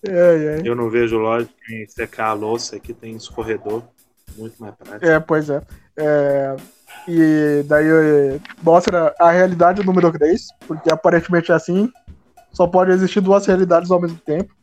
[0.08, 0.62] É, é.
[0.64, 3.84] Eu não vejo lógica em secar a louça, aqui tem escorredor.
[4.38, 5.06] Muito mais prático.
[5.06, 5.62] É, pois é.
[5.98, 6.56] É,
[7.08, 11.92] E daí eh, mostra a realidade número 3, porque aparentemente é assim.
[12.52, 14.54] Só pode existir duas realidades ao mesmo tempo.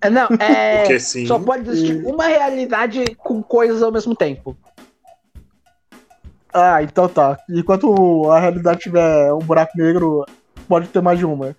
[0.00, 0.78] É, Não, é.
[0.78, 1.26] Porque sim.
[1.26, 4.56] Só pode existir uma realidade com coisas ao mesmo tempo.
[6.52, 7.38] Ah, então tá.
[7.48, 10.24] Enquanto a realidade tiver um buraco negro,
[10.66, 11.56] pode ter mais de uma.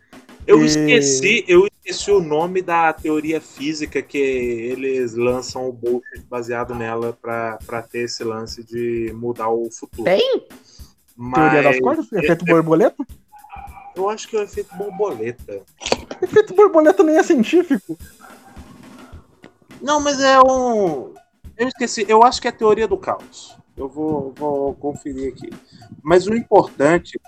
[0.47, 6.23] Eu E- esqueci, eu esqueci o nome da teoria física que eles lançam o bullshit
[6.27, 10.03] baseado nela pra, pra ter esse lance de mudar o futuro.
[10.05, 10.47] Tem?
[11.15, 12.11] Mas Teoria das cordas?
[12.13, 13.05] Efeito borboleta?
[13.95, 15.61] eu acho que é o efeito borboleta.
[16.21, 17.97] Efeito borboleta nem é científico.
[19.81, 21.13] Não, mas é um.
[21.57, 23.55] Eu esqueci, eu acho que é a teoria do caos.
[23.75, 25.49] Eu vou, vou conferir aqui.
[26.03, 27.19] Mas o importante,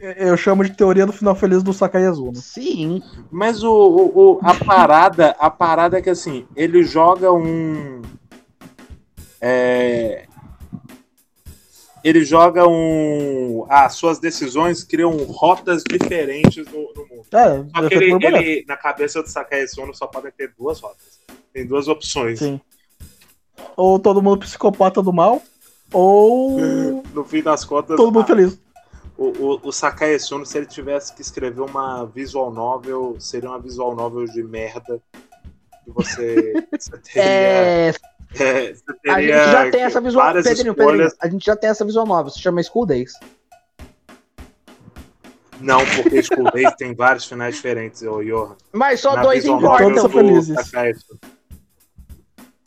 [0.00, 2.36] Eu chamo de teoria do final feliz do Sakai Azuno.
[2.36, 3.02] Sim.
[3.30, 8.02] mas o, o- o- a parada, a parada é que assim, ele joga um.
[9.40, 10.26] É,
[12.04, 13.64] ele joga um.
[13.68, 17.26] As suas decisões criam rotas diferentes no, no mundo.
[17.32, 21.20] É, Só que ele, ele- na cabeça do Sakai Sono só podem ter duas rotas.
[21.52, 22.38] Tem duas opções.
[22.40, 22.60] Sim.
[23.76, 25.40] Ou todo mundo psicopata do mal,
[25.92, 26.60] ou
[27.14, 28.58] No fim das contas, todo mundo feliz.
[29.16, 33.60] O, o, o Sakai Sono, se ele tivesse que escrever uma visual novel, seria uma
[33.60, 35.00] visual novel de merda.
[35.84, 37.22] Que você, você teria.
[37.22, 37.94] É,
[38.40, 38.74] é,
[39.12, 40.32] a gente já tem essa visual.
[40.32, 40.76] Pedrinho, escolhas.
[40.76, 43.12] Pedrinho, a gente já tem essa visual nova, se chama School Days.
[45.60, 48.56] Não, porque School Days tem vários finais diferentes, ô Johan.
[48.72, 49.94] Mas só Na dois importam.
[49.96, 50.56] são felizes.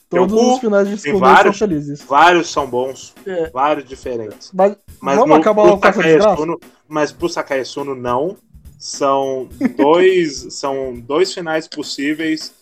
[0.10, 1.60] Todos os finais de School Days são vários.
[1.60, 2.02] felizes.
[2.04, 3.50] Vários são bons, É.
[3.50, 4.52] vários diferentes.
[4.54, 6.46] Mas, Mas vamos no, acabar pro logo com essa desgraça?
[6.88, 8.38] Mas pro Sakae Sono não.
[8.80, 12.54] São dois, são dois finais possíveis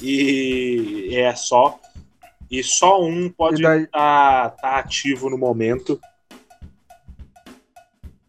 [0.00, 1.78] e é só.
[2.54, 5.98] E só um pode estar daí- ativo no momento.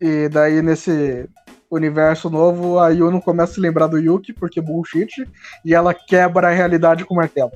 [0.02, 1.30] E daí, nesse
[1.70, 5.30] universo novo, a Yuno começa a se lembrar do Yuki, porque bullshit,
[5.64, 7.52] e ela quebra a realidade com o martelo.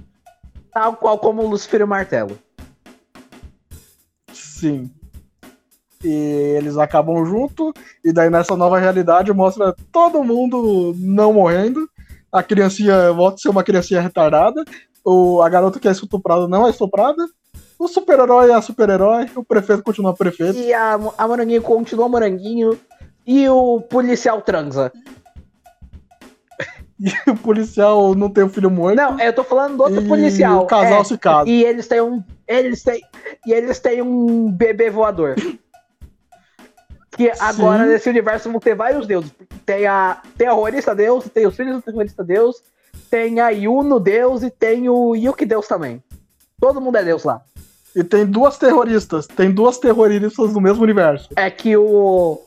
[0.71, 2.37] Tal qual como o Lucifer e o Martelo.
[4.31, 4.91] Sim.
[6.03, 7.73] E eles acabam junto,
[8.05, 11.89] e daí nessa nova realidade mostra todo mundo não morrendo.
[12.31, 14.63] A criancinha volta a ser uma criancinha retardada.
[15.03, 17.27] O, a garota que é estuprada não é estuprada.
[17.77, 19.29] O super-herói é super-herói.
[19.35, 20.57] O prefeito continua prefeito.
[20.57, 22.77] E a, a Moranguinho continua Moranguinho.
[23.25, 24.91] E o policial transa.
[27.01, 28.97] E o policial não tem o filho morto.
[28.97, 30.63] Não, eu tô falando do outro e policial.
[30.63, 31.03] o casal é.
[31.05, 31.49] se casa.
[31.49, 32.21] E eles têm um.
[32.45, 33.01] Eles têm.
[33.47, 35.35] E eles têm um bebê voador.
[37.19, 37.89] Que agora Sim.
[37.89, 39.33] nesse universo vão ter vários deuses.
[39.65, 42.63] Tem a terrorista deus, tem os filhos do terrorista deus,
[43.09, 46.03] tem a Yuno deus e tem o Yuki deus também.
[46.59, 47.41] Todo mundo é deus lá.
[47.95, 49.27] E tem duas terroristas.
[49.27, 51.29] Tem duas terroristas no mesmo universo.
[51.35, 52.41] É que o.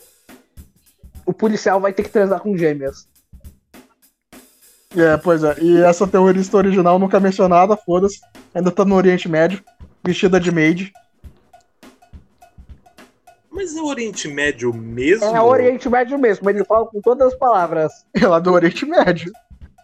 [1.24, 3.08] O policial vai ter que transar com gêmeas.
[4.96, 5.56] É, pois é.
[5.60, 8.20] E essa terrorista original nunca mencionada, foda-se.
[8.54, 9.62] Ainda tá no Oriente Médio,
[10.04, 10.92] vestida de maid.
[13.50, 15.24] Mas é o Oriente Médio mesmo?
[15.24, 18.04] É o Oriente Médio mesmo, ele fala com todas as palavras.
[18.14, 19.32] Ela é do Oriente Médio.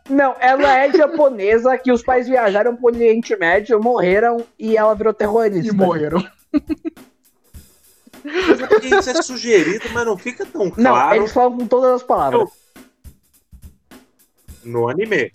[0.08, 5.12] Não, ela é japonesa, que os pais viajaram pro Oriente Médio, morreram e ela virou
[5.12, 5.72] terrorista.
[5.72, 6.24] E morreram.
[8.82, 12.48] Isso é sugerido, mas não fica tão Não, claro eles falam com todas as palavras.
[14.64, 15.32] no anime.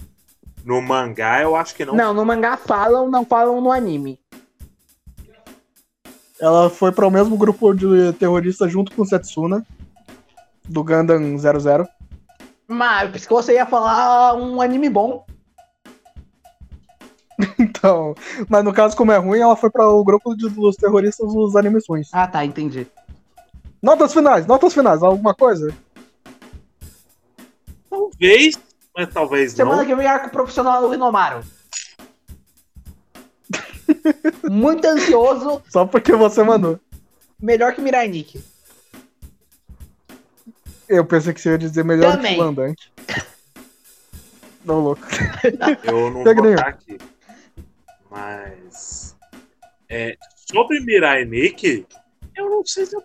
[0.65, 1.93] No mangá, eu acho que não.
[1.93, 4.19] Não, no mangá falam, não falam no anime.
[6.39, 9.65] Ela foi para o mesmo grupo de terroristas junto com o Setsuna,
[10.67, 11.87] do Gundam 00.
[12.67, 15.25] Mas eu pensei que você ia falar um anime bom.
[17.59, 18.13] Então,
[18.47, 21.55] mas no caso, como é ruim, ela foi para o grupo de- dos terroristas dos
[21.55, 22.09] animes ruins.
[22.13, 22.87] Ah, tá, entendi.
[23.81, 25.73] Notas finais, notas finais, alguma coisa?
[27.89, 28.57] Talvez,
[28.95, 29.85] mas talvez Semana não.
[29.85, 31.41] que vem, arco profissional do Rinomaru.
[34.49, 36.79] Muito ansioso, Só porque você mandou.
[37.41, 38.41] melhor que Mirai Nikki.
[40.87, 42.35] Eu pensei que você ia dizer melhor Também.
[42.35, 42.83] que o Landank.
[44.65, 45.01] Não, louco.
[45.83, 46.55] Eu não Pega vou nenhum.
[46.55, 46.97] estar aqui.
[48.09, 49.15] Mas.
[49.89, 51.85] É, sobre Mirai Nikki,
[52.35, 53.03] eu não sei se eu.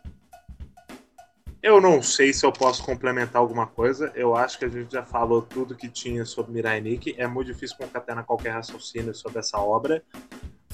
[1.63, 4.13] Eu não sei se eu posso complementar alguma coisa.
[4.15, 7.15] Eu acho que a gente já falou tudo que tinha sobre Mirai Nikki.
[7.19, 10.03] É muito difícil concatenar qualquer raciocínio sobre essa obra.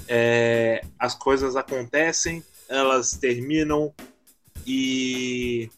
[0.07, 3.93] É, as coisas acontecem, elas terminam
[4.67, 5.71] e.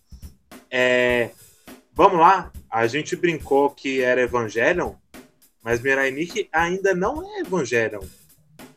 [0.79, 1.31] é,
[1.95, 4.93] vamos lá, a gente brincou que era Evangelion,
[5.65, 8.03] mas Mirai Nikki ainda não é Evangelion.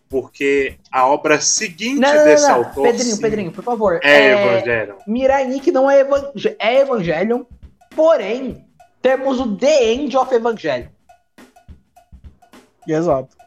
[0.07, 2.67] Porque a obra seguinte Não, não, desse não, não.
[2.67, 3.99] autor Pedrinho, sim, Pedrinho, por favor.
[4.01, 4.95] é, Evangelion.
[5.05, 7.43] Mirai Nikki não é, evang é Evangelion,
[7.93, 8.65] porém,
[9.01, 10.87] temos o The End of Evangelion.
[12.87, 13.37] Exato.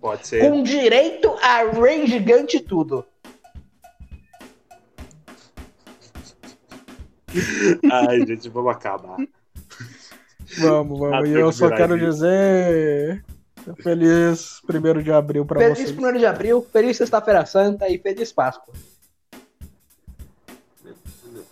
[0.00, 0.48] Pode ser.
[0.48, 3.04] Com direito a Rei Gigante e tudo.
[7.90, 9.16] Ai, gente, vamos acabar.
[10.58, 11.28] Vamos, vamos.
[11.28, 12.10] E eu só quero Nikki.
[12.10, 13.24] dizer.
[13.82, 15.98] Feliz 1 de abril pra Feliz vocês.
[15.98, 18.74] 1 de abril, feliz Sexta-feira Santa e feliz Páscoa.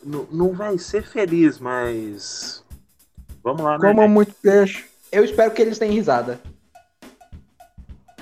[0.04, 2.62] N- não vai ser feliz, mas.
[3.42, 3.88] Vamos lá, né?
[3.88, 4.84] Comam muito peixe.
[5.10, 6.38] Eu espero que eles tenham risada.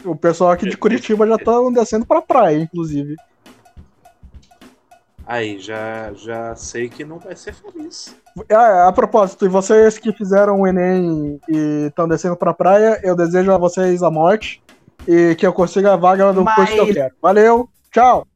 [0.04, 3.16] O pessoal aqui de Curitiba já tá descendo pra praia, inclusive.
[5.30, 8.16] Aí, já, já sei que não vai ser feliz.
[8.50, 13.14] Ah, a propósito, e vocês que fizeram o Enem e estão descendo pra praia, eu
[13.14, 14.60] desejo a vocês a morte
[15.06, 17.14] e que eu consiga a vaga do Mas- curso que eu quero.
[17.22, 18.26] Valeu, tchau!